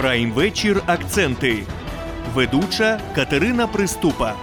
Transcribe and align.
Прайм 0.00 0.32
вечір 0.32 0.82
акценти. 0.86 1.62
Ведуча 2.34 3.00
Катерина 3.14 3.66
Приступа. 3.66 4.34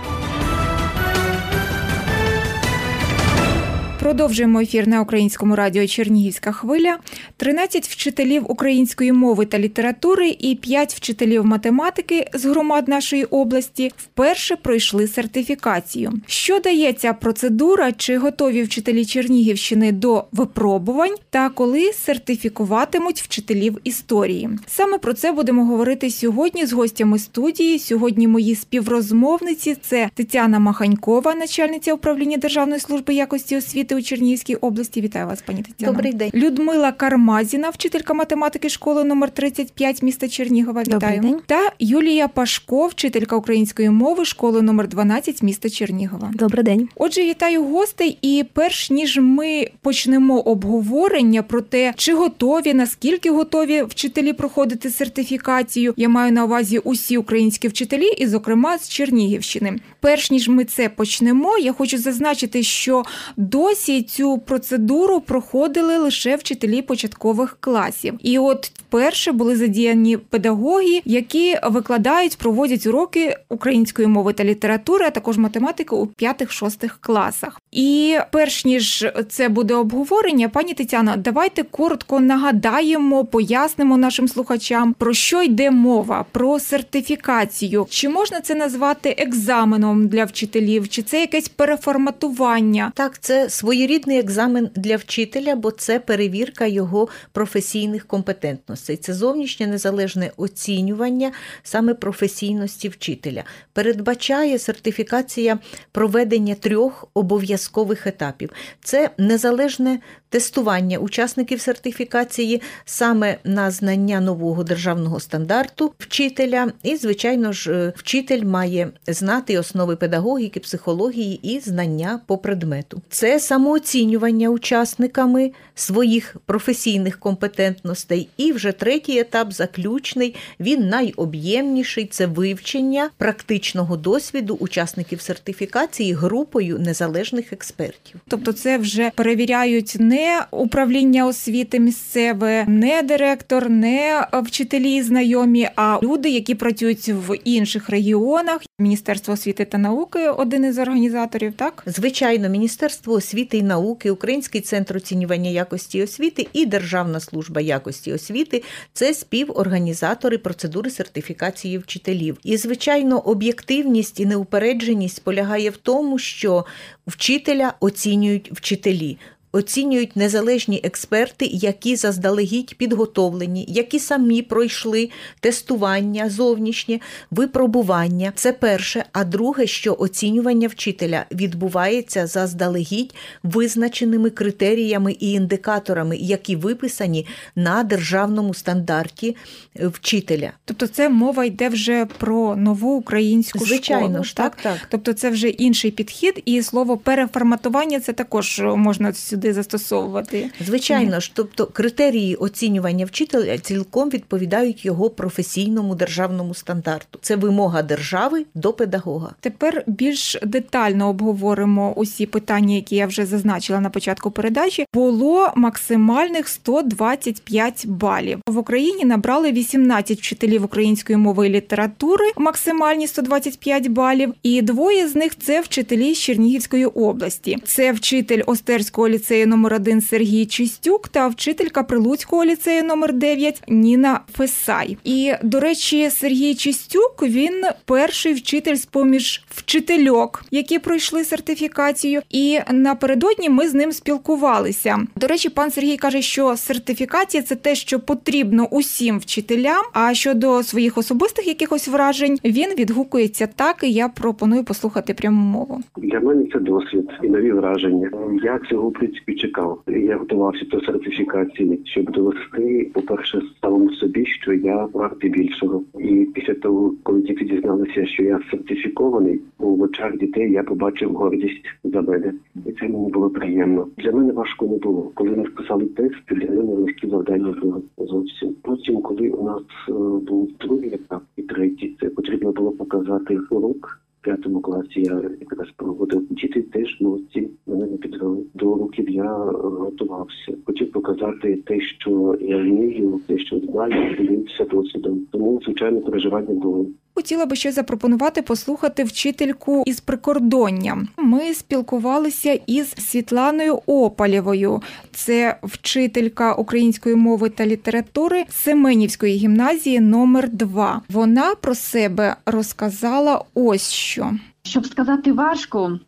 Продовжуємо 4.07 4.59
ефір 4.61 4.87
на 4.87 5.01
українському 5.01 5.55
радіо 5.55 5.87
Чернігівська 5.87 6.51
хвиля. 6.51 6.97
13 7.37 7.87
вчителів 7.87 8.51
української 8.51 9.11
мови 9.11 9.45
та 9.45 9.59
літератури 9.59 10.35
і 10.39 10.55
5 10.55 10.93
вчителів 10.93 11.45
математики 11.45 12.27
з 12.33 12.45
громад 12.45 12.87
нашої 12.87 13.23
області 13.23 13.91
вперше 13.97 14.55
пройшли 14.55 15.07
сертифікацію. 15.07 16.13
Що 16.25 16.59
дає 16.59 16.93
ця 16.93 17.13
процедура? 17.13 17.91
Чи 17.91 18.17
готові 18.17 18.63
вчителі 18.63 19.05
Чернігівщини 19.05 19.91
до 19.91 20.23
випробувань 20.31 21.15
та 21.29 21.49
коли 21.49 21.93
сертифікуватимуть 21.93 23.21
вчителів 23.21 23.77
історії? 23.83 24.49
Саме 24.67 24.97
про 24.97 25.13
це 25.13 25.31
будемо 25.31 25.65
говорити 25.65 26.09
сьогодні 26.09 26.65
з 26.65 26.73
гостями 26.73 27.19
студії. 27.19 27.79
Сьогодні 27.79 28.27
мої 28.27 28.55
співрозмовниці 28.55 29.75
це 29.81 30.09
Тетяна 30.13 30.59
Маханькова, 30.59 31.35
начальниця 31.35 31.93
управління 31.93 32.37
Державної 32.37 32.79
служби 32.79 33.13
якості 33.13 33.57
освіти 33.57 33.96
у 33.97 34.01
Чернігівській 34.01 34.55
області. 34.55 35.01
Вітаю 35.01 35.27
вас, 35.27 35.41
пані 35.41 35.63
Тетяно. 35.63 35.91
Добрий 35.91 36.13
день. 36.13 36.31
Людмила 36.33 36.91
Кармазіна, 36.91 37.69
вчителька 37.69 38.13
математики 38.13 38.69
школи 38.69 39.03
номер 39.03 39.29
35 39.29 40.01
міста 40.01 40.27
Чернігова. 40.29 40.81
Вітаю. 40.81 40.99
Добрий 40.99 41.19
день. 41.19 41.41
Та 41.45 41.71
Юлія 41.79 42.27
Пашко, 42.27 42.87
вчителька 42.87 43.35
української 43.35 43.89
мови 43.89 44.25
школи 44.25 44.61
номер 44.61 44.87
12 44.87 45.43
міста 45.43 45.69
Чернігова. 45.69 46.31
Добрий 46.33 46.63
день. 46.63 46.89
Отже, 46.95 47.21
вітаю 47.21 47.63
гостей. 47.63 48.17
І 48.21 48.45
перш 48.53 48.89
ніж 48.89 49.17
ми 49.17 49.67
почнемо 49.81 50.39
обговорення 50.39 51.43
про 51.43 51.61
те, 51.61 51.93
чи 51.95 52.13
готові, 52.13 52.73
наскільки 52.73 53.31
готові 53.31 53.83
вчителі 53.83 54.33
проходити 54.33 54.89
сертифікацію, 54.89 55.93
я 55.97 56.09
маю 56.09 56.31
на 56.31 56.45
увазі 56.45 56.77
усі 56.77 57.17
українські 57.17 57.67
вчителі, 57.67 58.07
і, 58.17 58.27
зокрема, 58.27 58.77
з 58.77 58.89
Чернігівщини. 58.89 59.79
Перш 59.99 60.31
ніж 60.31 60.47
ми 60.47 60.65
це 60.65 60.89
почнемо, 60.89 61.57
я 61.57 61.73
хочу 61.73 61.97
зазначити, 61.97 62.63
що 62.63 63.03
досі 63.37 64.01
цю 64.01 64.37
процедуру 64.37 65.21
проходили 65.21 65.97
лише 65.97 66.35
вчителі 66.35 66.81
початкових 66.81 67.57
класів. 67.59 68.13
І 68.23 68.39
от 68.39 68.71
вперше 68.75 69.31
були 69.31 69.55
задіяні 69.55 70.17
педагоги, 70.17 71.01
які 71.05 71.57
викладають, 71.63 72.37
проводять 72.37 72.87
уроки 72.87 73.37
української 73.49 74.07
мови 74.07 74.33
та 74.33 74.43
літератури, 74.43 75.05
а 75.05 75.09
також 75.09 75.37
математики 75.37 75.95
у 75.95 76.05
5-6 76.05 76.89
класах. 77.01 77.61
І 77.71 78.17
перш 78.31 78.65
ніж 78.65 79.07
це 79.29 79.49
буде 79.49 79.75
обговорення, 79.75 80.49
пані 80.49 80.73
Тетяно, 80.73 81.13
давайте 81.17 81.63
коротко 81.63 82.19
нагадаємо, 82.19 83.25
пояснимо 83.25 83.97
нашим 83.97 84.27
слухачам 84.27 84.93
про 84.93 85.13
що 85.13 85.43
йде 85.43 85.71
мова, 85.71 86.25
про 86.31 86.59
сертифікацію. 86.59 87.87
Чи 87.89 88.09
можна 88.09 88.41
це 88.41 88.55
назвати 88.55 89.15
екзаменом 89.17 89.86
для 89.95 90.25
вчителів, 90.25 90.89
чи 90.89 91.01
це 91.01 91.21
якесь 91.21 91.49
переформатування? 91.49 92.91
Так, 92.95 93.19
це 93.19 93.49
своєрідний 93.49 94.19
екзамен 94.19 94.69
для 94.75 94.95
вчителя, 94.95 95.55
бо 95.55 95.71
це 95.71 95.99
перевірка 95.99 96.65
його 96.65 97.07
професійних 97.31 98.07
компетентностей. 98.07 98.97
Це 98.97 99.13
зовнішнє 99.13 99.67
незалежне 99.67 100.31
оцінювання 100.37 101.31
саме 101.63 101.93
професійності 101.93 102.89
вчителя. 102.89 103.43
Передбачає 103.73 104.59
сертифікація 104.59 105.59
проведення 105.91 106.55
трьох 106.55 107.07
обов'язкових 107.13 108.07
етапів. 108.07 108.49
Це 108.83 109.09
незалежне 109.17 109.99
тестування 110.29 110.97
учасників 110.97 111.61
сертифікації 111.61 112.61
саме 112.85 113.37
на 113.43 113.71
знання 113.71 114.21
нового 114.21 114.63
державного 114.63 115.19
стандарту 115.19 115.93
вчителя. 115.99 116.71
І, 116.83 116.95
звичайно 116.95 117.51
ж, 117.51 117.71
е, 117.71 117.93
вчитель 117.95 118.43
має 118.43 118.89
знати 119.07 119.57
основи 119.77 119.95
педагогіки, 119.95 120.59
психології 120.59 121.39
і 121.43 121.59
знання 121.59 122.19
по 122.25 122.37
предмету. 122.37 123.01
Це 123.09 123.39
самооцінювання 123.39 124.49
учасниками 124.49 125.51
своїх 125.75 126.35
професійних 126.45 127.19
компетентностей. 127.19 128.27
І 128.37 128.51
вже 128.51 128.71
третій 128.71 129.19
етап, 129.19 129.53
заключний, 129.53 130.35
він 130.59 130.87
найоб'ємніший 130.89 132.05
це 132.05 132.25
вивчення 132.25 133.09
практичного 133.17 133.97
досвіду 133.97 134.57
учасників 134.59 135.21
сертифікації 135.21 136.13
групою 136.13 136.79
незалежних 136.79 137.53
експертів. 137.53 138.21
Тобто, 138.27 138.53
це 138.53 138.77
вже 138.77 139.11
перевіряють 139.15 139.95
не 139.99 140.45
управління 140.51 141.25
освіти 141.25 141.79
місцеве, 141.79 142.65
не 142.67 143.01
директор, 143.01 143.69
не 143.69 144.27
вчителі 144.33 145.01
знайомі, 145.01 145.69
а 145.75 145.99
люди, 146.03 146.29
які 146.29 146.55
працюють 146.55 147.07
в 147.09 147.37
інших 147.43 147.89
регіонах. 147.89 148.61
Міністерство 148.79 149.33
освіти 149.33 149.66
та 149.69 149.77
науки 149.77 150.29
один 150.29 150.65
із 150.65 150.77
організаторів, 150.77 151.53
так 151.53 151.83
Звичайно, 151.85 152.49
Міністерство 152.49 153.13
освіти 153.13 153.57
і 153.57 153.63
науки, 153.63 154.11
Український 154.11 154.61
центр 154.61 154.97
оцінювання 154.97 155.49
якості 155.49 156.03
освіти 156.03 156.47
і 156.53 156.65
Державна 156.65 157.19
служба 157.19 157.61
якості 157.61 158.13
освіти 158.13 158.63
це 158.93 159.13
співорганізатори 159.13 160.37
процедури 160.37 160.89
сертифікації 160.89 161.77
вчителів. 161.77 162.37
І, 162.43 162.57
звичайно, 162.57 163.19
об'єктивність 163.19 164.19
і 164.19 164.25
неупередженість 164.25 165.23
полягає 165.23 165.69
в 165.69 165.77
тому, 165.77 166.19
що 166.19 166.65
вчителя 167.07 167.73
оцінюють 167.79 168.51
вчителі. 168.51 169.17
Оцінюють 169.51 170.15
незалежні 170.15 170.81
експерти, 170.83 171.45
які 171.45 171.95
заздалегідь 171.95 172.75
підготовлені, 172.75 173.65
які 173.67 173.99
самі 173.99 174.41
пройшли 174.41 175.09
тестування 175.39 176.29
зовнішнє, 176.29 176.99
випробування. 177.31 178.31
Це 178.35 178.53
перше. 178.53 179.05
А 179.11 179.23
друге, 179.23 179.67
що 179.67 179.95
оцінювання 179.99 180.67
вчителя 180.67 181.25
відбувається 181.31 182.27
заздалегідь 182.27 183.15
визначеними 183.43 184.29
критеріями 184.29 185.11
і 185.19 185.31
індикаторами, 185.31 186.17
які 186.17 186.55
виписані 186.55 187.25
на 187.55 187.83
державному 187.83 188.53
стандарті 188.53 189.35
вчителя. 189.75 190.51
Тобто, 190.65 190.87
це 190.87 191.09
мова 191.09 191.45
йде 191.45 191.69
вже 191.69 192.05
про 192.17 192.55
нову 192.55 192.95
українську 192.95 193.59
Звичайно 193.59 194.07
школу, 194.07 194.23
ж, 194.23 194.35
так, 194.35 194.57
так. 194.63 194.77
Тобто, 194.89 195.13
це 195.13 195.29
вже 195.29 195.49
інший 195.49 195.91
підхід, 195.91 196.41
і 196.45 196.63
слово 196.63 196.97
переформатування 196.97 197.99
це 197.99 198.13
також 198.13 198.61
можна 198.65 199.13
сюди 199.37 199.53
застосовувати. 199.53 200.49
Звичайно 200.65 201.19
ж, 201.19 201.31
тобто 201.33 201.65
критерії 201.65 202.35
оцінювання 202.35 203.05
вчителя 203.05 203.57
цілком 203.57 204.09
відповідають 204.09 204.85
його 204.85 205.09
професійному 205.09 205.95
державному 205.95 206.53
стандарту. 206.53 207.19
Це 207.21 207.35
вимога 207.35 207.81
держави 207.81 208.45
до 208.55 208.73
педагога. 208.73 209.35
Тепер 209.39 209.83
більш 209.87 210.37
детально 210.43 211.09
обговоримо 211.09 211.93
усі 211.93 212.25
питання, 212.25 212.75
які 212.75 212.95
я 212.95 213.07
вже 213.07 213.25
зазначила 213.25 213.79
на 213.79 213.89
початку 213.89 214.31
передачі. 214.31 214.85
Було 214.93 215.51
максимальних 215.55 216.47
125 216.47 217.87
балів. 217.87 218.39
В 218.47 218.57
Україні 218.57 219.05
набрали 219.05 219.51
18 219.51 220.19
вчителів 220.19 220.63
української 220.63 221.17
мови 221.17 221.47
і 221.47 221.49
літератури, 221.49 222.25
максимальні 222.37 223.07
125 223.07 223.87
балів, 223.87 224.33
і 224.43 224.61
двоє 224.61 225.07
з 225.07 225.15
них 225.15 225.37
це 225.37 225.61
вчителі 225.61 226.13
з 226.13 226.17
Чернігівської 226.17 226.85
області. 226.85 227.57
Це 227.65 227.91
вчитель 227.91 228.41
Остерського 228.45 229.09
ліцею 229.09 229.26
номер 229.31 229.73
1 229.73 230.01
Сергій 230.01 230.45
Чистюк 230.45 231.07
та 231.07 231.27
вчителька 231.27 231.83
Прилуцького 231.83 232.45
ліцею 232.45 232.83
номер 232.83 233.13
9 233.13 233.63
Ніна 233.67 234.19
Фесай. 234.33 234.97
І 235.03 235.33
до 235.43 235.59
речі, 235.59 236.09
Сергій 236.09 236.55
Чистюк 236.55 237.23
він 237.23 237.63
перший 237.85 238.33
вчитель 238.33 238.75
з 238.75 238.85
поміж 238.85 239.43
вчительок, 239.49 240.43
які 240.51 240.79
пройшли 240.79 241.23
сертифікацію. 241.23 242.21
І 242.29 242.59
напередодні 242.73 243.49
ми 243.49 243.67
з 243.67 243.73
ним 243.73 243.91
спілкувалися. 243.91 244.97
До 245.15 245.27
речі, 245.27 245.49
пан 245.49 245.71
Сергій 245.71 245.97
каже, 245.97 246.21
що 246.21 246.55
сертифікація 246.55 247.43
це 247.43 247.55
те, 247.55 247.75
що 247.75 247.99
потрібно 247.99 248.67
усім 248.71 249.19
вчителям. 249.19 249.83
А 249.93 250.13
щодо 250.13 250.63
своїх 250.63 250.97
особистих 250.97 251.47
якихось 251.47 251.87
вражень, 251.87 252.37
він 252.45 252.69
відгукується 252.75 253.47
так. 253.55 253.83
І 253.83 253.91
я 253.91 254.09
пропоную 254.09 254.63
послухати 254.63 255.13
пряму 255.13 255.41
мову. 255.41 255.81
Для 255.97 256.19
мене 256.19 256.45
це 256.53 256.59
досвід 256.59 257.09
і 257.23 257.27
нові 257.27 257.51
враження. 257.51 258.11
Я 258.43 258.59
цього 258.69 258.89
в 258.89 258.93
принципі 259.17 259.47
чекав. 259.47 259.81
Я 259.87 260.17
готувався 260.17 260.65
до 260.65 260.81
сертифікації, 260.81 261.81
щоб 261.83 262.11
довести, 262.11 262.91
по-перше, 262.93 263.41
самому 263.61 263.91
собі, 263.93 264.25
що 264.25 264.53
я 264.53 264.85
вартий 264.85 265.29
більшого. 265.29 265.83
І 265.99 266.27
після 266.33 266.53
того, 266.53 266.93
коли 267.03 267.21
діти 267.21 267.45
дізналися, 267.45 268.05
що 268.05 268.23
я 268.23 268.39
сертифікований, 268.51 269.41
у 269.59 269.83
очах 269.83 270.17
дітей 270.17 270.51
я 270.51 270.63
побачив 270.63 271.13
гордість 271.13 271.65
за 271.83 272.01
мене, 272.01 272.33
і 272.65 272.71
це 272.71 272.87
мені 272.87 273.11
було 273.11 273.29
приємно. 273.29 273.87
Для 273.97 274.11
мене 274.11 274.33
важко 274.33 274.65
не 274.67 274.77
було. 274.77 275.11
Коли 275.13 275.29
ми 275.29 275.45
списали 275.45 275.85
текст, 275.85 276.19
для 276.29 276.49
мене 276.49 276.73
легкі 276.73 277.09
завдання 277.09 277.55
було 277.61 277.81
зовсім. 277.97 278.55
Потім, 278.61 279.01
коли 279.01 279.29
у 279.29 279.43
нас 279.43 279.63
е, 279.89 279.91
був 280.27 280.49
другий 280.59 280.93
етап 280.93 281.23
і 281.35 281.41
третій, 281.41 281.95
це 282.01 282.09
потрібно 282.09 282.51
було 282.51 282.71
показати 282.71 283.39
урок 283.49 283.99
п'ятому 284.27 284.61
класі 284.61 285.01
я 285.01 285.21
якраз 285.39 285.67
проводив. 285.75 286.27
Діти 286.29 286.61
теж 286.61 287.01
молодці, 287.01 287.49
мене 287.67 287.85
не 287.85 287.97
підвели. 287.97 288.43
До 288.59 288.69
уроків 288.69 289.09
я 289.09 289.23
е, 289.23 289.51
готувався. 289.61 290.53
Хотів 290.65 290.91
показати 290.91 291.55
те, 291.55 291.81
що 291.81 292.37
я 292.41 292.57
вмію, 292.57 293.21
те, 293.27 293.39
що 293.39 293.59
знаю, 293.59 294.15
ділився 294.19 294.65
досвідом. 294.65 295.19
Тому 295.31 295.61
звичайно 295.65 296.01
переживання 296.01 296.53
було. 296.53 296.85
Хотіла 297.15 297.45
би 297.45 297.55
ще 297.55 297.71
запропонувати 297.71 298.41
послухати 298.41 299.03
вчительку 299.03 299.83
із 299.85 299.99
прикордоння. 299.99 301.07
Ми 301.17 301.53
спілкувалися 301.53 302.59
із 302.67 302.89
Світланою 302.89 303.79
Опалєвою. 303.85 304.81
Це 305.11 305.57
вчителька 305.63 306.53
української 306.53 307.15
мови 307.15 307.49
та 307.49 307.65
літератури 307.65 308.43
Семенівської 308.49 309.37
гімназії 309.37 309.99
номер 309.99 310.49
2 310.49 311.01
Вона 311.09 311.55
про 311.61 311.75
себе 311.75 312.35
розказала 312.45 313.43
ось 313.53 313.91
що. 313.91 314.31
Щоб 314.67 314.85
сказати 314.85 315.33
важко, 315.33 315.99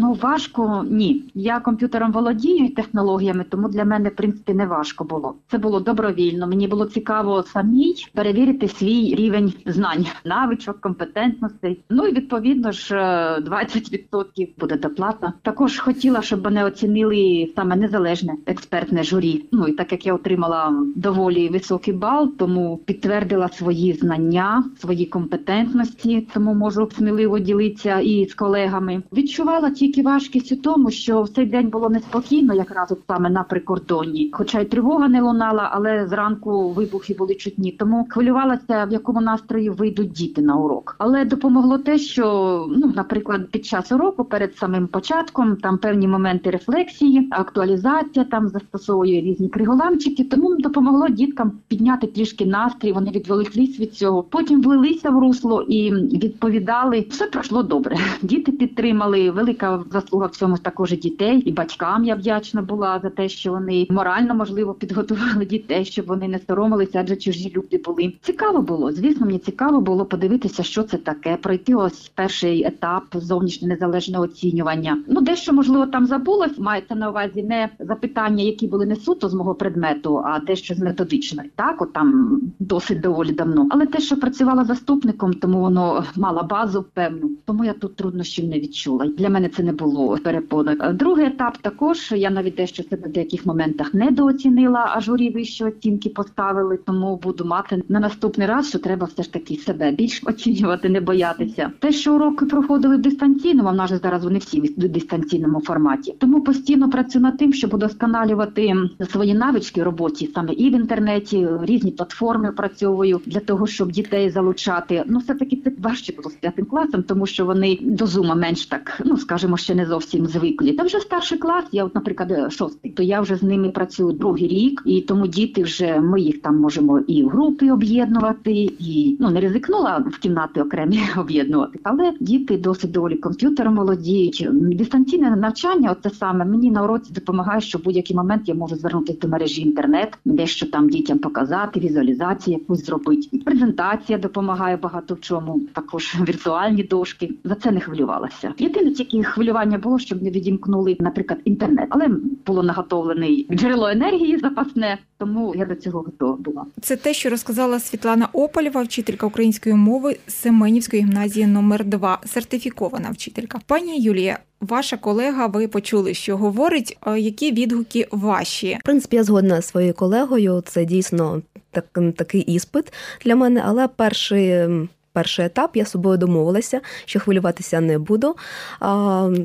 ну 0.00 0.12
важко 0.12 0.84
ні. 0.90 1.24
Я 1.34 1.60
комп'ютером 1.60 2.12
володію 2.12 2.74
технологіями, 2.74 3.44
тому 3.50 3.68
для 3.68 3.84
мене 3.84 4.08
в 4.08 4.16
принципі 4.16 4.54
не 4.54 4.66
важко 4.66 5.04
було. 5.04 5.34
Це 5.50 5.58
було 5.58 5.80
добровільно. 5.80 6.46
Мені 6.46 6.68
було 6.68 6.86
цікаво 6.86 7.42
самій 7.42 7.94
перевірити 8.14 8.68
свій 8.68 9.14
рівень 9.14 9.52
знань, 9.66 10.06
навичок, 10.24 10.80
компетентностей. 10.80 11.80
Ну 11.90 12.06
і 12.06 12.14
відповідно 12.14 12.72
ж 12.72 12.96
е, 12.96 13.40
20% 13.40 14.48
буде 14.58 14.76
доплата. 14.76 15.32
Також 15.42 15.78
хотіла, 15.78 16.22
щоб 16.22 16.44
мене 16.44 16.64
оцінили 16.64 17.52
саме 17.56 17.76
незалежне 17.76 18.34
експертне 18.46 19.02
журі. 19.02 19.44
Ну 19.52 19.66
і 19.66 19.72
так 19.72 19.92
як 19.92 20.06
я 20.06 20.14
отримала 20.14 20.86
доволі 20.96 21.48
високий 21.48 21.94
бал, 21.94 22.32
тому 22.38 22.80
підтвердила 22.86 23.48
свої 23.48 23.92
знання, 23.92 24.64
свої 24.78 25.06
компетентності, 25.06 26.28
тому 26.34 26.54
можу 26.54 26.88
сміливо 26.96 27.38
ділитися 27.38 27.89
і 27.98 28.26
з 28.26 28.34
колегами. 28.34 29.02
Відчувала 29.12 29.70
тільки 29.70 30.02
важкість 30.02 30.52
у 30.52 30.56
тому, 30.56 30.90
що 30.90 31.22
в 31.22 31.28
цей 31.28 31.46
день 31.46 31.68
було 31.68 31.88
неспокійно, 31.88 32.54
якраз 32.54 32.92
от 32.92 32.98
саме 33.06 33.30
на 33.30 33.42
прикордонні. 33.42 34.30
Хоча 34.32 34.60
й 34.60 34.64
тривога 34.64 35.08
не 35.08 35.22
лунала, 35.22 35.70
але 35.72 36.06
зранку 36.06 36.70
вибухи 36.70 37.14
були 37.14 37.34
чутні. 37.34 37.72
Тому 37.72 38.06
хвилювалася, 38.10 38.84
в 38.84 38.92
якому 38.92 39.20
настрої 39.20 39.70
вийдуть 39.70 40.12
діти 40.12 40.42
на 40.42 40.56
урок. 40.56 40.96
Але 40.98 41.24
допомогло 41.24 41.78
те, 41.78 41.98
що 41.98 42.66
ну, 42.76 42.92
наприклад, 42.96 43.50
під 43.50 43.66
час 43.66 43.92
уроку, 43.92 44.24
перед 44.24 44.56
самим 44.56 44.86
початком, 44.86 45.56
там 45.56 45.78
певні 45.78 46.08
моменти 46.08 46.50
рефлексії, 46.50 47.28
актуалізація 47.30 48.24
там 48.24 48.48
застосовує 48.48 49.20
різні 49.20 49.48
криголамчики. 49.48 50.24
Тому 50.24 50.56
допомогло 50.56 51.08
діткам 51.08 51.52
підняти 51.68 52.06
трішки 52.06 52.46
настрій. 52.46 52.92
Вони 52.92 53.10
відволіклись 53.10 53.80
від 53.80 53.94
цього. 53.94 54.22
Потім 54.22 54.62
влилися 54.62 55.10
в 55.10 55.18
русло 55.18 55.62
і 55.62 55.92
відповідали. 55.94 57.06
Все 57.10 57.26
пройшло 57.26 57.62
добре. 57.62 57.79
Діти 58.22 58.52
підтримали. 58.52 59.30
Велика 59.30 59.84
заслуга 59.90 60.26
в 60.26 60.30
цьому 60.30 60.58
також 60.58 60.92
дітей, 60.92 61.38
і 61.38 61.52
батькам 61.52 62.04
я 62.04 62.14
вдячна 62.14 62.62
була 62.62 63.00
за 63.02 63.10
те, 63.10 63.28
що 63.28 63.50
вони 63.50 63.86
морально 63.90 64.34
можливо 64.34 64.74
підготували 64.74 65.46
дітей, 65.46 65.84
щоб 65.84 66.06
вони 66.06 66.28
не 66.28 66.38
соромилися, 66.38 67.00
адже 67.00 67.16
чужі 67.16 67.52
люди 67.56 67.78
були. 67.84 68.12
Цікаво 68.22 68.62
було. 68.62 68.92
Звісно, 68.92 69.26
мені 69.26 69.38
цікаво 69.38 69.80
було 69.80 70.04
подивитися, 70.04 70.62
що 70.62 70.82
це 70.82 70.96
таке. 70.96 71.36
Пройти 71.36 71.74
ось 71.74 72.08
перший 72.14 72.64
етап 72.66 73.04
зовнішнє 73.14 73.68
незалежне 73.68 74.18
оцінювання. 74.18 74.98
Ну 75.08 75.20
дещо 75.20 75.52
можливо 75.52 75.86
там 75.86 76.06
забулось. 76.06 76.58
Мається 76.58 76.94
на 76.94 77.10
увазі 77.10 77.42
не 77.42 77.68
запитання, 77.80 78.44
які 78.44 78.66
були 78.66 78.86
не 78.86 78.96
суто 78.96 79.28
з 79.28 79.34
мого 79.34 79.54
предмету, 79.54 80.22
а 80.24 80.38
дещо 80.40 80.74
з 80.74 80.78
методичної. 80.78 81.50
Так, 81.56 81.82
от 81.82 81.92
там 81.92 82.40
досить 82.58 83.00
доволі 83.00 83.32
давно. 83.32 83.68
Але 83.70 83.86
те, 83.86 84.00
що 84.00 84.16
працювала 84.16 84.64
заступником, 84.64 85.32
тому 85.32 85.60
воно 85.60 86.04
мала 86.16 86.42
базу 86.42 86.84
певну. 86.94 87.30
Тому 87.44 87.59
я 87.64 87.72
тут 87.72 87.96
труднощів 87.96 88.48
не 88.48 88.60
відчула. 88.60 89.06
Для 89.06 89.28
мене 89.28 89.48
це 89.48 89.62
не 89.62 89.72
було 89.72 90.18
перепоною. 90.24 90.78
Е, 90.80 90.92
Другий 90.92 91.26
етап 91.26 91.58
також 91.58 92.12
я 92.12 92.30
навіть 92.30 92.54
дещо 92.54 92.82
себе 92.82 93.08
в 93.08 93.12
деяких 93.12 93.46
моментах 93.46 93.94
недооцінила, 93.94 94.92
а 94.94 95.00
журі 95.00 95.30
вищі 95.30 95.64
оцінки 95.64 96.08
поставили. 96.08 96.78
Тому 96.86 97.16
буду 97.16 97.44
мати 97.44 97.82
на 97.88 98.00
наступний 98.00 98.46
раз, 98.46 98.68
що 98.68 98.78
треба 98.78 99.06
все 99.06 99.22
ж 99.22 99.32
таки 99.32 99.56
себе 99.56 99.92
більш 99.92 100.22
оцінювати, 100.24 100.88
не 100.88 101.00
боятися. 101.00 101.72
Те, 101.78 101.92
що 101.92 102.14
уроки 102.14 102.46
проходили 102.46 102.96
дистанційно, 102.96 103.64
а 103.66 103.70
в 103.70 103.74
нас 103.74 104.02
зараз 104.02 104.24
вони 104.24 104.38
всі 104.38 104.60
в 104.60 104.88
дистанційному 104.88 105.60
форматі. 105.60 106.14
Тому 106.18 106.40
постійно 106.40 106.90
працюю 106.90 107.22
над 107.22 107.38
тим, 107.38 107.52
щоб 107.52 107.74
удосконалювати 107.74 108.74
свої 109.10 109.34
навички 109.34 109.82
роботі 109.82 110.30
саме 110.34 110.52
і 110.52 110.70
в 110.70 110.72
інтернеті, 110.72 111.48
різні 111.62 111.90
платформи 111.90 112.50
опрацьовую 112.50 113.20
для 113.26 113.40
того, 113.40 113.66
щоб 113.66 113.92
дітей 113.92 114.30
залучати. 114.30 115.04
Ну, 115.06 115.18
все 115.18 115.34
таки 115.34 115.56
це 115.56 115.72
важче 115.78 116.12
було 116.12 116.30
з 116.30 116.34
п'ятим 116.34 116.64
класом, 116.64 117.02
тому 117.02 117.26
що 117.26 117.46
вони 117.50 117.78
до 117.80 118.06
зума 118.06 118.34
менш 118.34 118.66
так, 118.66 119.02
ну 119.04 119.16
скажімо, 119.16 119.56
ще 119.56 119.74
не 119.74 119.86
зовсім 119.86 120.26
звиклі. 120.26 120.72
Та 120.72 120.82
вже 120.82 121.00
старший 121.00 121.38
клас, 121.38 121.64
я, 121.72 121.84
от, 121.84 121.94
наприклад, 121.94 122.52
шостий, 122.52 122.90
то 122.90 123.02
я 123.02 123.20
вже 123.20 123.36
з 123.36 123.42
ними 123.42 123.70
працюю 123.70 124.12
другий 124.12 124.48
рік, 124.48 124.82
і 124.84 125.00
тому 125.00 125.26
діти 125.26 125.62
вже 125.62 126.00
ми 126.00 126.20
їх 126.20 126.42
там 126.42 126.56
можемо 126.56 127.00
і 127.00 127.22
в 127.22 127.28
групи 127.28 127.70
об'єднувати, 127.70 128.52
і 128.78 129.16
ну 129.20 129.30
не 129.30 129.40
ризикнула 129.40 130.04
в 130.06 130.18
кімнати 130.18 130.62
окремі 130.62 131.00
об'єднувати, 131.16 131.78
але 131.82 132.12
діти 132.20 132.56
досить 132.58 132.90
доволі 132.90 133.16
комп'ютером 133.16 133.76
володіють. 133.76 134.48
Дистанційне 134.52 135.36
навчання, 135.36 135.96
оце 135.98 136.10
саме 136.10 136.44
мені 136.44 136.70
на 136.70 136.84
уроці 136.84 137.12
допомагає, 137.12 137.60
що 137.60 137.78
в 137.78 137.84
будь-який 137.84 138.16
момент 138.16 138.42
я 138.48 138.54
можу 138.54 138.76
звернутися 138.76 139.18
до 139.18 139.28
мережі 139.28 139.62
інтернет, 139.62 140.18
дещо 140.24 140.66
там 140.66 140.88
дітям 140.88 141.18
показати, 141.18 141.80
візуалізацію 141.80 142.58
якусь 142.58 142.86
зробити. 142.86 143.38
Презентація 143.38 144.18
допомагає 144.18 144.76
багато 144.76 145.14
в 145.14 145.20
чому. 145.20 145.60
Також 145.72 146.16
віртуальні 146.28 146.82
дошки. 146.82 147.30
За 147.44 147.54
це 147.54 147.70
не 147.70 147.80
хвилювалася. 147.80 148.54
Єдине 148.58 148.90
тільки 148.90 149.24
хвилювання 149.24 149.78
було, 149.78 149.98
щоб 149.98 150.22
не 150.22 150.30
відімкнули, 150.30 150.96
наприклад, 151.00 151.40
інтернет, 151.44 151.86
але 151.90 152.08
було 152.46 152.62
наготовлений 152.62 153.46
джерело 153.50 153.88
енергії 153.88 154.38
запасне, 154.38 154.98
тому 155.18 155.54
я 155.56 155.64
до 155.64 155.74
цього 155.74 156.00
готова 156.00 156.36
була. 156.36 156.64
Це 156.80 156.96
те, 156.96 157.14
що 157.14 157.30
розказала 157.30 157.80
Світлана 157.80 158.28
Опалєва, 158.32 158.82
вчителька 158.82 159.26
української 159.26 159.74
мови 159.74 160.16
Семенівської 160.26 161.02
гімназії 161.02 161.46
номер 161.46 161.84
2 161.84 162.18
сертифікована 162.26 163.10
вчителька. 163.10 163.58
Пані 163.66 164.00
Юлія, 164.00 164.38
ваша 164.60 164.96
колега, 164.96 165.46
ви 165.46 165.68
почули, 165.68 166.14
що 166.14 166.36
говорить. 166.36 166.98
Е, 167.06 167.20
Які 167.20 167.52
відгуки 167.52 168.08
ваші? 168.10 168.78
В 168.80 168.84
принципі, 168.84 169.16
я 169.16 169.24
згодна 169.24 169.60
з 169.60 169.66
своєю 169.66 169.94
колегою. 169.94 170.62
Це 170.66 170.84
дійсно 170.84 171.42
так, 171.70 171.98
такий 172.16 172.40
іспит 172.40 172.92
для 173.24 173.36
мене, 173.36 173.62
але 173.66 173.88
перший. 173.88 174.68
Перший 175.12 175.46
етап 175.46 175.76
я 175.76 175.84
з 175.84 175.90
собою 175.90 176.18
домовилася, 176.18 176.80
що 177.04 177.20
хвилюватися 177.20 177.80
не 177.80 177.98
буду. 177.98 178.36
А, 178.80 178.88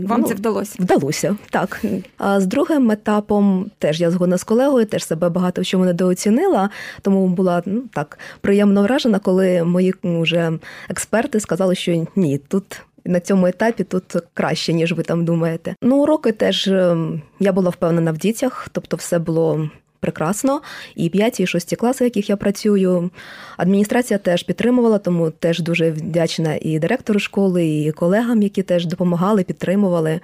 Вам 0.03 0.21
ну, 0.21 0.27
це 0.27 0.33
вдалося? 0.33 0.75
Вдалося, 0.79 1.35
так. 1.49 1.81
А 2.17 2.39
з 2.39 2.45
другим 2.45 2.91
етапом 2.91 3.71
теж 3.79 4.01
я 4.01 4.11
згодна 4.11 4.37
з 4.37 4.43
колегою, 4.43 4.85
теж 4.85 5.05
себе 5.05 5.29
багато 5.29 5.61
в 5.61 5.65
чому 5.65 5.85
недооцінила, 5.85 6.69
тому 7.01 7.27
була 7.27 7.63
ну, 7.65 7.83
так 7.93 8.19
приємно 8.41 8.83
вражена, 8.83 9.19
коли 9.19 9.63
мої 9.63 9.93
вже 10.03 10.51
експерти 10.89 11.39
сказали, 11.39 11.75
що 11.75 12.05
ні, 12.15 12.37
тут. 12.37 12.81
На 13.07 13.19
цьому 13.19 13.47
етапі 13.47 13.83
тут 13.83 14.03
краще, 14.33 14.73
ніж 14.73 14.93
ви 14.93 15.03
там 15.03 15.25
думаєте. 15.25 15.75
Ну, 15.81 15.97
уроки 15.97 16.31
теж 16.31 16.67
ем, 16.67 17.21
я 17.39 17.53
була 17.53 17.69
впевнена 17.69 18.11
в 18.11 18.17
дітях, 18.17 18.67
тобто 18.71 18.97
все 18.97 19.19
було 19.19 19.69
прекрасно. 20.05 20.61
І 20.95 21.09
п'яті, 21.09 21.43
і 21.43 21.47
шості 21.47 21.75
класи, 21.75 22.03
в 22.03 22.07
яких 22.07 22.29
я 22.29 22.37
працюю. 22.37 23.09
Адміністрація 23.57 24.17
теж 24.17 24.43
підтримувала, 24.43 24.97
тому 24.97 25.31
теж 25.31 25.59
дуже 25.59 25.91
вдячна 25.91 26.57
і 26.61 26.79
директору 26.79 27.19
школи, 27.19 27.67
і 27.67 27.91
колегам, 27.91 28.41
які 28.41 28.63
теж 28.63 28.85
допомагали, 28.85 29.43
підтримували. 29.43 30.19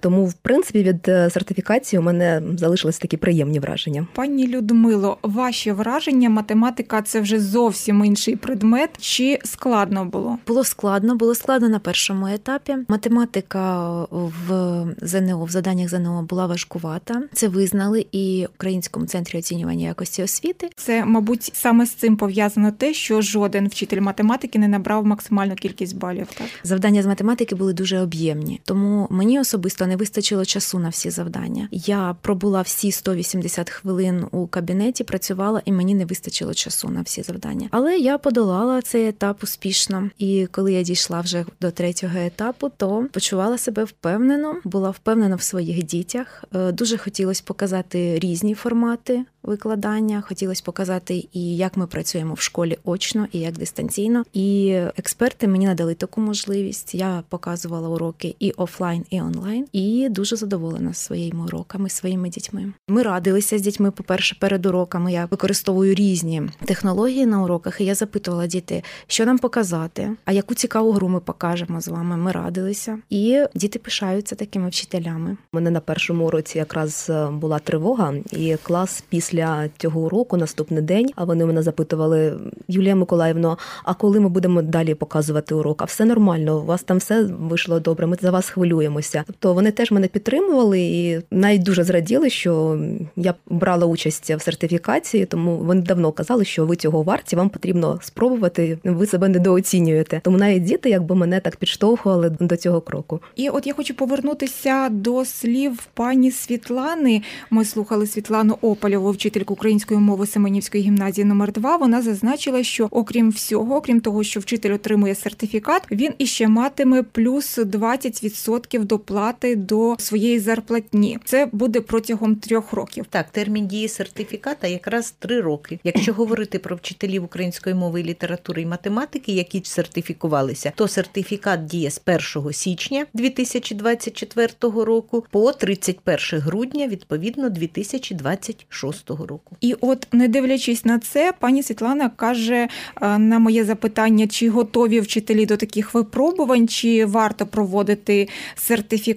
Тому, 0.00 0.26
в 0.26 0.32
принципі, 0.32 0.82
від 0.82 1.08
е, 1.08 1.30
сертифікації 1.30 2.00
у 2.00 2.02
мене 2.02 2.42
залишились 2.56 2.98
такі 2.98 3.16
приємні 3.16 3.60
враження. 3.60 4.06
Пані 4.14 4.48
Людмило, 4.48 5.18
ваші 5.22 5.72
враження, 5.72 6.30
математика 6.30 7.02
це 7.02 7.20
вже 7.20 7.40
зовсім 7.40 8.04
інший 8.04 8.36
предмет. 8.36 8.90
Чи 8.98 9.38
складно 9.44 10.04
було? 10.04 10.38
Було 10.46 10.64
складно, 10.64 11.14
було 11.14 11.34
складно 11.34 11.68
на 11.68 11.78
першому 11.78 12.26
етапі. 12.26 12.76
Математика 12.88 13.90
в 14.10 14.84
ЗНО, 15.02 15.44
в 15.44 15.50
заданнях 15.50 15.88
ЗНО 15.88 16.22
була 16.22 16.46
важкувата. 16.46 17.22
Це 17.32 17.48
визнали 17.48 18.06
і 18.12 18.46
в 18.46 18.54
Українському 18.54 19.06
центрі 19.06 19.38
оцінювання 19.38 19.86
якості 19.86 20.22
освіти. 20.22 20.70
Це, 20.76 21.04
мабуть, 21.04 21.50
саме 21.54 21.86
з 21.86 21.90
цим 21.90 22.16
пов'язано 22.16 22.72
те, 22.72 22.94
що 22.94 23.20
жоден 23.20 23.68
вчитель 23.68 24.00
математики 24.00 24.58
не 24.58 24.68
набрав 24.68 25.06
максимальну 25.06 25.54
кількість 25.54 25.96
балів. 25.96 26.26
Так 26.38 26.46
Завдання 26.64 27.02
з 27.02 27.06
математики 27.06 27.54
були 27.54 27.72
дуже 27.72 27.98
об'ємні, 27.98 28.60
тому 28.64 29.06
мені 29.10 29.40
особисто 29.40 29.69
особисто 29.70 29.86
не 29.86 29.96
вистачило 29.96 30.44
часу 30.44 30.78
на 30.78 30.88
всі 30.88 31.10
завдання. 31.10 31.68
Я 31.72 32.16
пробула 32.20 32.62
всі 32.62 32.92
180 32.92 33.70
хвилин 33.70 34.26
у 34.30 34.46
кабінеті, 34.46 35.04
працювала, 35.04 35.62
і 35.64 35.72
мені 35.72 35.94
не 35.94 36.04
вистачило 36.04 36.54
часу 36.54 36.88
на 36.88 37.02
всі 37.02 37.22
завдання. 37.22 37.68
Але 37.70 37.98
я 37.98 38.18
подолала 38.18 38.82
цей 38.82 39.08
етап 39.08 39.42
успішно. 39.42 40.10
І 40.18 40.48
коли 40.50 40.72
я 40.72 40.82
дійшла 40.82 41.20
вже 41.20 41.44
до 41.60 41.70
третього 41.70 42.18
етапу, 42.18 42.70
то 42.76 43.06
почувала 43.12 43.58
себе 43.58 43.84
впевнено, 43.84 44.56
була 44.64 44.90
впевнена 44.90 45.36
в 45.36 45.42
своїх 45.42 45.82
дітях. 45.82 46.44
Е, 46.54 46.72
Дуже 46.72 46.98
хотілося 46.98 47.42
показати 47.46 48.18
різні 48.18 48.54
формати 48.54 49.24
викладання. 49.42 50.20
Хотілося 50.20 50.62
показати 50.64 51.28
і 51.32 51.56
як 51.56 51.76
ми 51.76 51.86
працюємо 51.86 52.34
в 52.34 52.40
школі 52.40 52.78
очно, 52.84 53.26
і 53.32 53.38
як 53.38 53.58
дистанційно. 53.58 54.24
І 54.32 54.70
експерти 54.96 55.48
мені 55.48 55.66
надали 55.66 55.94
таку 55.94 56.20
можливість. 56.20 56.94
Я 56.94 57.22
показувала 57.28 57.88
уроки 57.88 58.34
і 58.38 58.50
офлайн, 58.50 59.04
і 59.10 59.20
онлайн, 59.20 59.49
і 59.72 60.08
дуже 60.10 60.36
задоволена 60.36 60.94
своїми 60.94 61.44
уроками, 61.44 61.88
своїми 61.88 62.28
дітьми. 62.28 62.72
Ми 62.88 63.02
радилися 63.02 63.58
з 63.58 63.62
дітьми. 63.62 63.90
По 63.90 64.02
перше, 64.02 64.36
перед 64.40 64.66
уроками 64.66 65.12
я 65.12 65.28
використовую 65.30 65.94
різні 65.94 66.42
технології 66.64 67.26
на 67.26 67.42
уроках. 67.42 67.80
І 67.80 67.84
я 67.84 67.94
запитувала 67.94 68.46
діти, 68.46 68.82
що 69.06 69.26
нам 69.26 69.38
показати, 69.38 70.10
а 70.24 70.32
яку 70.32 70.54
цікаву 70.54 70.92
гру 70.92 71.08
ми 71.08 71.20
покажемо 71.20 71.80
з 71.80 71.88
вами. 71.88 72.16
Ми 72.16 72.32
радилися, 72.32 72.98
і 73.10 73.44
діти 73.54 73.78
пишаються 73.78 74.34
такими 74.34 74.68
вчителями. 74.68 75.36
У 75.52 75.56
мене 75.56 75.70
на 75.70 75.80
першому 75.80 76.26
уроці 76.26 76.58
якраз 76.58 77.06
е, 77.10 77.30
була 77.30 77.58
тривога, 77.58 78.14
і 78.32 78.56
клас 78.62 79.04
після 79.08 79.68
цього 79.78 80.00
уроку, 80.00 80.36
наступний 80.36 80.82
день, 80.82 81.10
а 81.16 81.24
вони 81.24 81.46
мене 81.46 81.62
запитували, 81.62 82.38
Юлія 82.68 82.96
Миколаївна, 82.96 83.56
а 83.84 83.94
коли 83.94 84.20
ми 84.20 84.28
будемо 84.28 84.62
далі 84.62 84.94
показувати 84.94 85.54
урок? 85.54 85.82
А 85.82 85.84
все 85.84 86.04
нормально, 86.04 86.58
у 86.58 86.64
вас 86.64 86.82
там 86.82 86.98
все 86.98 87.22
вийшло 87.22 87.80
добре. 87.80 88.06
Ми 88.06 88.16
за 88.20 88.30
вас 88.30 88.48
хвилюємося. 88.48 89.24
Тобто 89.42 89.54
вони 89.54 89.70
теж 89.70 89.90
мене 89.90 90.08
підтримували 90.08 90.80
і 90.80 91.20
навіть 91.30 91.62
дуже 91.62 91.84
зраділи, 91.84 92.30
що 92.30 92.80
я 93.16 93.34
брала 93.46 93.86
участь 93.86 94.30
в 94.30 94.40
сертифікації, 94.40 95.26
тому 95.26 95.56
вони 95.56 95.82
давно 95.82 96.12
казали, 96.12 96.44
що 96.44 96.66
ви 96.66 96.76
цього 96.76 97.02
варті, 97.02 97.36
вам 97.36 97.48
потрібно 97.48 97.98
спробувати. 98.02 98.78
Ви 98.84 99.06
себе 99.06 99.28
недооцінюєте. 99.28 100.20
Тому 100.24 100.38
навіть 100.38 100.64
діти, 100.64 100.90
якби 100.90 101.14
мене 101.14 101.40
так 101.40 101.56
підштовхували 101.56 102.30
до 102.40 102.56
цього 102.56 102.80
кроку. 102.80 103.20
І 103.36 103.48
от 103.48 103.66
я 103.66 103.74
хочу 103.74 103.94
повернутися 103.94 104.88
до 104.88 105.24
слів 105.24 105.86
пані 105.94 106.30
Світлани. 106.30 107.22
Ми 107.50 107.64
слухали 107.64 108.06
Світлану 108.06 108.58
Опальову, 108.60 109.10
вчительку 109.10 109.54
української 109.54 110.00
мови 110.00 110.26
Семенівської 110.26 110.84
гімназії 110.84 111.24
номер 111.24 111.52
2 111.52 111.76
Вона 111.76 112.02
зазначила, 112.02 112.62
що 112.62 112.88
окрім 112.90 113.30
всього, 113.30 113.76
окрім 113.76 114.00
того, 114.00 114.22
що 114.22 114.40
вчитель 114.40 114.74
отримує 114.74 115.14
сертифікат, 115.14 115.82
він 115.90 116.12
іще 116.18 116.48
матиме 116.48 117.02
плюс 117.02 117.58
20% 117.58 118.84
доплати 119.30 119.56
до 119.56 119.96
своєї 119.98 120.38
зарплатні. 120.38 121.18
Це 121.24 121.48
буде 121.52 121.80
протягом 121.80 122.36
трьох 122.36 122.72
років. 122.72 123.06
Так, 123.10 123.30
термін 123.30 123.66
дії 123.66 123.88
сертифіката 123.88 124.66
якраз 124.66 125.14
три 125.18 125.40
роки. 125.40 125.78
Якщо 125.84 126.12
говорити 126.12 126.58
про 126.58 126.76
вчителів 126.76 127.24
української 127.24 127.74
мови, 127.74 128.00
і 128.00 128.04
літератури 128.04 128.62
і 128.62 128.66
математики, 128.66 129.32
які 129.32 129.62
сертифікувалися, 129.64 130.72
то 130.76 130.88
сертифікат 130.88 131.66
діє 131.66 131.90
з 131.90 132.00
1 132.34 132.52
січня 132.52 133.06
2024 133.14 134.48
року 134.62 135.24
по 135.30 135.52
31 135.52 136.40
грудня 136.40 136.86
відповідно 136.86 137.50
2026 137.50 139.10
року. 139.10 139.56
І 139.60 139.74
от, 139.80 140.06
не 140.12 140.28
дивлячись 140.28 140.84
на 140.84 140.98
це, 140.98 141.32
пані 141.38 141.62
Світлана 141.62 142.10
каже 142.16 142.68
е, 143.02 143.18
на 143.18 143.38
моє 143.38 143.64
запитання, 143.64 144.26
чи 144.26 144.50
готові 144.50 145.00
вчителі 145.00 145.46
до 145.46 145.56
таких 145.56 145.94
випробувань, 145.94 146.68
чи 146.68 147.04
варто 147.04 147.46
проводити 147.46 148.28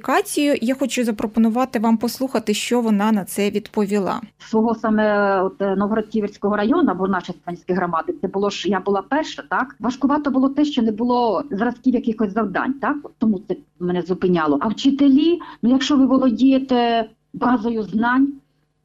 сертифікацію. 0.04 0.58
Я 0.62 0.76
хочу 0.76 1.04
запропонувати 1.04 1.80
вам 1.80 1.98
послухати, 1.98 2.54
що 2.54 2.82
вона 2.82 3.12
на 3.12 3.26
це 3.26 3.50
відповіла. 3.50 4.22
свого 4.40 4.76
саме 4.76 5.42
от 5.42 5.62
е, 5.62 5.76
Новгород-Ківерського 5.76 6.56
району 6.56 6.92
або 6.92 7.08
нашої 7.08 7.38
Спанської 7.40 7.78
громади, 7.78 8.14
це 8.22 8.28
було 8.28 8.50
ж 8.50 8.70
я 8.70 8.80
була 8.80 9.02
перша, 9.02 9.44
так 9.50 9.76
важкувато 9.80 10.32
було 10.32 10.50
те, 10.50 10.66
що 10.66 10.82
не 10.82 10.92
було 10.92 11.44
зразків 11.52 11.94
якихось 11.94 12.34
завдань, 12.34 12.74
так 12.74 12.98
тому 13.18 13.42
це 13.48 13.56
мене 13.80 14.02
зупиняло. 14.02 14.58
А 14.62 14.68
вчителі, 14.68 15.40
ну 15.62 15.70
якщо 15.70 15.98
ви 15.98 16.06
володієте 16.06 17.10
базою 17.34 17.84
знань, 17.84 18.34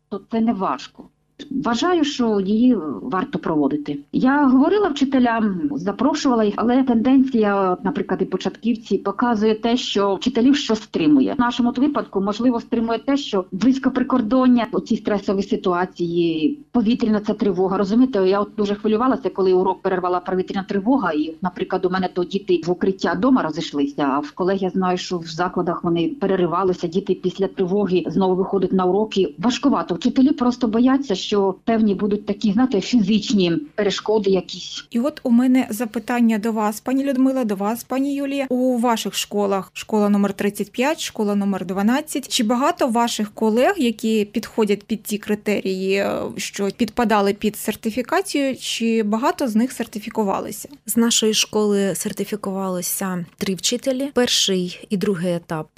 то 0.09 0.21
це 0.31 0.41
не 0.41 0.53
важко. 0.53 1.05
Вважаю, 1.51 2.05
що 2.05 2.41
її 2.41 2.77
варто 3.03 3.39
проводити. 3.39 3.99
Я 4.13 4.47
говорила 4.47 4.89
вчителям, 4.89 5.71
запрошувала 5.73 6.45
їх, 6.45 6.55
але 6.57 6.83
тенденція, 6.83 7.77
наприклад, 7.85 8.23
і 8.23 8.25
початківці 8.25 8.99
показує 8.99 9.55
те, 9.55 9.77
що 9.77 10.15
вчителів 10.15 10.57
щось 10.57 10.83
стримує. 10.83 11.35
В 11.39 11.41
нашому 11.41 11.73
випадку 11.77 12.21
можливо 12.21 12.61
стримує 12.61 12.99
те, 12.99 13.17
що 13.17 13.45
близько 13.53 13.91
прикордоння 13.91 14.67
у 14.73 14.81
цій 14.81 14.97
стресовій 14.97 15.43
ситуації, 15.43 16.59
повітряна 16.73 17.21
ця 17.21 17.35
тривога. 17.35 17.79
Розумієте, 17.79 18.29
я 18.29 18.41
от 18.41 18.49
дуже 18.57 18.75
хвилювалася, 18.75 19.31
коли 19.31 19.53
урок 19.53 19.83
перервала 19.83 20.21
повітряна 20.21 20.67
тривога, 20.69 21.13
і, 21.13 21.35
наприклад, 21.43 21.85
у 21.85 21.91
мене 21.91 22.09
то 22.15 22.25
діти 22.25 22.61
в 22.67 22.71
укриття 22.71 23.13
вдома 23.13 23.43
розійшлися. 23.43 24.03
А 24.03 24.19
в 24.19 24.31
колег 24.31 24.59
я 24.61 24.71
знаю, 24.71 24.99
що 24.99 25.19
в 25.19 25.27
закладах 25.27 25.85
вони 25.85 26.09
переривалися. 26.21 26.87
Діти 26.87 27.15
після 27.15 27.47
тривоги 27.47 28.05
знову 28.07 28.35
виходять 28.35 28.73
на 28.73 28.85
уроки. 28.85 29.35
Важкувато. 29.39 29.95
Вчителі 29.95 30.33
просто 30.33 30.69
бояться, 30.69 31.15
що 31.29 31.55
певні 31.65 31.95
будуть 31.95 32.27
такі, 32.27 32.53
знаєте, 32.53 32.81
фізичні 32.81 33.53
перешкоди 33.75 34.31
якісь. 34.31 34.85
І 34.91 35.01
от 35.01 35.21
у 35.23 35.31
мене 35.31 35.67
запитання 35.71 36.39
до 36.39 36.53
вас, 36.53 36.81
пані 36.81 37.05
Людмила, 37.05 37.45
до 37.45 37.55
вас, 37.55 37.85
пані 37.85 38.15
Юлія. 38.15 38.47
У 38.49 38.79
ваших 38.79 39.15
школах 39.15 39.71
школа 39.73 40.09
номер 40.09 40.33
35, 40.33 41.01
школа 41.01 41.35
номер 41.35 41.67
12. 41.67 42.29
Чи 42.29 42.45
багато 42.45 42.89
ваших 42.89 43.35
колег, 43.35 43.75
які 43.77 44.25
підходять 44.25 44.83
під 44.83 45.03
ті 45.03 45.19
критерії, 45.19 45.95
е, 45.95 46.21
що 46.37 46.69
підпадали 46.77 47.33
під 47.33 47.57
сертифікацію, 47.57 48.57
чи 48.57 49.03
багато 49.03 49.49
з 49.49 49.57
них 49.57 49.73
сертифікувалися? 49.73 50.69
З 50.87 50.97
нашої 50.97 51.35
школи 51.35 51.95
сертифікувалося 51.95 53.25
три 53.39 53.55
вчителі. 53.55 54.11
Перший 54.15 54.87
і 54.91 54.97
другий 54.97 55.35
етап. 55.35 55.69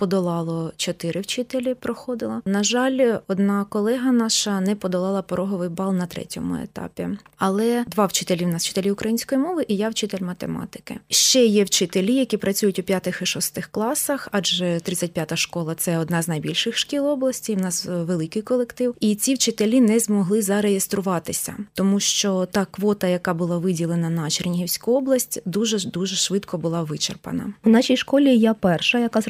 Подолало 0.00 0.72
чотири 0.76 1.20
вчителі, 1.20 1.74
проходила. 1.74 2.42
На 2.44 2.64
жаль, 2.64 3.18
одна 3.28 3.64
колега 3.64 4.12
наша 4.12 4.60
не 4.60 4.76
подолала 4.76 5.22
пороговий 5.22 5.68
бал 5.68 5.94
на 5.94 6.06
третьому 6.06 6.56
етапі. 6.56 7.08
Але 7.36 7.84
два 7.86 8.06
вчителі 8.06 8.44
в 8.44 8.48
нас 8.48 8.64
вчителі 8.64 8.90
української 8.90 9.40
мови, 9.40 9.64
і 9.68 9.76
я 9.76 9.88
вчитель 9.88 10.20
математики. 10.20 10.96
Ще 11.08 11.44
є 11.44 11.64
вчителі, 11.64 12.14
які 12.14 12.36
працюють 12.36 12.78
у 12.78 12.82
п'ятих 12.82 13.22
і 13.22 13.26
шостих 13.26 13.66
класах, 13.66 14.28
адже 14.32 14.64
35-та 14.64 15.36
школа 15.36 15.74
це 15.74 15.98
одна 15.98 16.22
з 16.22 16.28
найбільших 16.28 16.76
шкіл 16.76 17.06
області. 17.06 17.54
В 17.54 17.60
нас 17.60 17.86
великий 17.86 18.42
колектив. 18.42 18.94
І 19.00 19.14
ці 19.14 19.34
вчителі 19.34 19.80
не 19.80 19.98
змогли 19.98 20.42
зареєструватися, 20.42 21.56
тому 21.74 22.00
що 22.00 22.48
та 22.50 22.64
квота, 22.64 23.06
яка 23.06 23.34
була 23.34 23.58
виділена 23.58 24.10
на 24.10 24.30
Чернігівську 24.30 24.96
область, 24.96 25.42
дуже 25.44 25.90
дуже 25.90 26.16
швидко 26.16 26.58
була 26.58 26.82
вичерпана. 26.82 27.52
У 27.64 27.70
нашій 27.70 27.96
школі 27.96 28.38
я 28.38 28.54
перша, 28.54 28.98
яка 28.98 29.20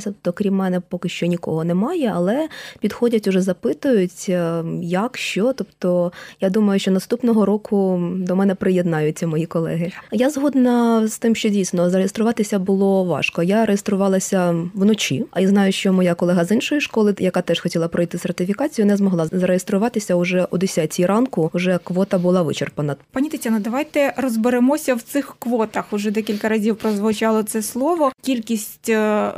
сертифікувалася. 0.00 0.14
Тобто, 0.22 0.32
крім 0.32 0.54
мене, 0.54 0.80
поки 0.80 1.08
що 1.08 1.26
нікого 1.26 1.64
немає, 1.64 2.12
але 2.14 2.48
підходять 2.80 3.26
уже 3.26 3.40
запитують, 3.40 4.26
е, 4.28 4.64
як 4.82 5.16
що. 5.16 5.52
Тобто, 5.52 6.12
я 6.40 6.50
думаю, 6.50 6.80
що 6.80 6.90
наступного 6.90 7.46
року 7.46 8.00
до 8.18 8.36
мене 8.36 8.54
приєднаються 8.54 9.26
мої 9.26 9.46
колеги. 9.46 9.92
Я 10.12 10.30
згодна 10.30 11.06
з 11.08 11.18
тим, 11.18 11.36
що 11.36 11.48
дійсно 11.48 11.90
зареєструватися 11.90 12.58
було 12.58 13.04
важко. 13.04 13.42
Я 13.42 13.66
реєструвалася 13.66 14.54
вночі, 14.74 15.24
а 15.30 15.40
я 15.40 15.48
знаю, 15.48 15.72
що 15.72 15.92
моя 15.92 16.14
колега 16.14 16.44
з 16.44 16.50
іншої 16.50 16.80
школи, 16.80 17.14
яка 17.18 17.42
теж 17.42 17.60
хотіла 17.60 17.88
пройти 17.88 18.18
сертифікацію, 18.18 18.86
не 18.86 18.96
змогла 18.96 19.26
зареєструватися 19.32 20.14
уже 20.14 20.46
о 20.50 20.58
10 20.58 21.00
ранку. 21.00 21.50
Вже 21.54 21.78
квота 21.84 22.18
була 22.18 22.42
вичерпана. 22.42 22.96
Пані 23.12 23.28
Тетяно, 23.28 23.60
давайте 23.60 24.14
розберемося 24.16 24.94
в 24.94 25.02
цих 25.02 25.36
квотах. 25.38 25.92
Уже 25.92 26.10
декілька 26.10 26.48
разів 26.48 26.76
прозвучало 26.76 27.42
це 27.42 27.62
слово. 27.62 28.12
Кількість 28.22 28.88
е, 28.88 29.32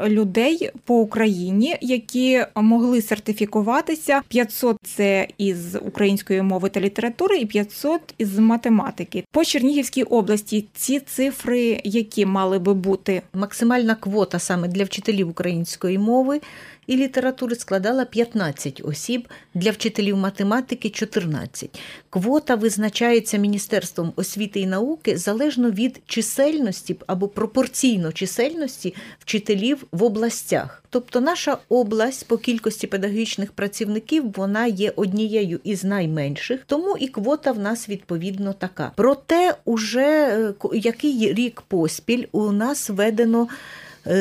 людей 0.46 0.70
по 0.84 0.94
Україні, 0.94 1.76
які 1.80 2.44
могли 2.54 3.02
сертифікуватися. 3.02 4.22
500– 4.28 4.76
це 4.82 5.28
із 5.38 5.74
української 5.74 6.42
мови 6.42 6.68
та 6.68 6.80
літератури, 6.80 7.38
і 7.38 7.46
500– 7.46 8.00
із 8.18 8.38
математики. 8.38 9.24
По 9.30 9.44
Чернігівській 9.44 10.02
області 10.02 10.64
ці 10.74 11.00
цифри, 11.00 11.80
які 11.84 12.26
мали 12.26 12.58
би 12.58 12.74
бути 12.74 13.22
Максимальна 13.34 13.94
квота 13.94 14.38
саме 14.38 14.68
для 14.68 14.84
вчителів 14.84 15.28
української 15.30 15.98
мови 15.98 16.40
і 16.86 16.96
літератури 16.96 17.56
складала 17.56 18.04
15 18.04 18.82
осіб, 18.84 19.28
для 19.54 19.70
вчителів 19.70 20.16
математики 20.16 20.90
14. 20.90 21.80
Квота 22.10 22.54
визначається 22.54 23.36
Міністерством 23.36 24.12
освіти 24.16 24.60
і 24.60 24.66
науки 24.66 25.18
залежно 25.18 25.70
від 25.70 26.00
чисельності 26.06 26.96
або 27.06 27.28
пропорційно 27.28 28.12
чисельності 28.12 28.94
вчителів 29.18 29.84
в 29.92 30.02
областях. 30.02 30.82
Тобто 30.90 31.20
наша 31.20 31.58
область 31.68 32.28
по 32.28 32.38
кількості 32.38 32.86
педагогічних 32.86 33.52
працівників 33.52 34.32
вона 34.36 34.66
є 34.66 34.92
однією 34.96 35.60
із 35.64 35.84
найменших, 35.84 36.60
тому 36.66 36.96
і 36.96 37.08
квота 37.08 37.52
в 37.52 37.58
нас 37.58 37.88
відповідно 37.88 38.52
така. 38.52 38.92
Проте, 38.96 39.54
уже 39.64 40.04
е, 40.04 40.54
який 40.72 41.34
рік 41.34 41.62
поспіль 41.68 42.24
у 42.32 42.52
нас 42.52 42.90
введено 42.90 43.48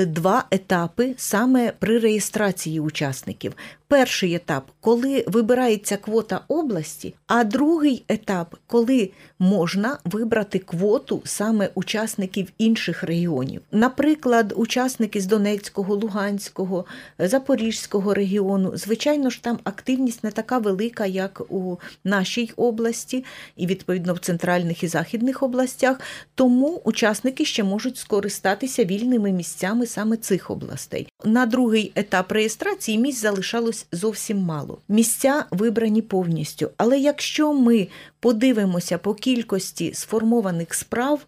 два 0.08 0.46
етапи 0.52 1.14
саме 1.18 1.74
при 1.80 2.00
реєстрації 2.00 2.80
учасників. 2.80 3.54
Перший 3.88 4.34
етап, 4.34 4.72
коли 4.82 5.26
вибирається 5.28 5.98
квота 5.98 6.42
області, 6.48 7.14
а 7.28 7.44
другий 7.44 8.04
етап, 8.08 8.56
коли 8.68 9.10
можна 9.40 9.98
вибрати 10.06 10.60
квоту 10.60 11.22
саме 11.26 11.70
учасників 11.76 12.52
інших 12.58 13.04
регіонів. 13.04 13.62
Наприклад, 13.72 14.54
учасники 14.56 15.22
з 15.22 15.26
Донецького, 15.26 15.96
Луганського, 15.96 16.86
Запорізького 17.20 18.14
регіону. 18.14 18.78
Звичайно 18.78 19.30
ж, 19.30 19.44
там 19.44 19.60
активність 19.64 20.24
не 20.24 20.32
така 20.32 20.58
велика, 20.58 21.06
як 21.06 21.42
у 21.50 21.78
нашій 22.04 22.52
області, 22.56 23.26
і 23.56 23.68
відповідно 23.68 24.14
в 24.14 24.20
центральних 24.20 24.84
і 24.84 24.88
західних 24.88 25.44
областях. 25.44 26.00
Тому 26.36 26.82
учасники 26.84 27.46
ще 27.46 27.64
можуть 27.64 27.98
скористатися 27.98 28.86
вільними 28.86 29.32
місцями 29.32 29.86
саме 29.86 30.18
цих 30.18 30.52
областей. 30.52 31.08
На 31.24 31.46
другий 31.46 31.92
етап 31.96 32.32
реєстрації 32.32 32.98
місць 32.98 33.22
залишалось 33.22 33.88
зовсім 33.92 34.38
мало. 34.38 34.78
Місця 34.88 35.46
вибрані 35.52 36.02
повністю. 36.02 36.70
Але 36.78 37.00
якщо 37.00 37.54
ми 37.54 37.88
подивимося 38.20 38.98
по 38.98 39.14
кількості 39.14 39.94
сформованих 39.94 40.74
справ, 40.74 41.26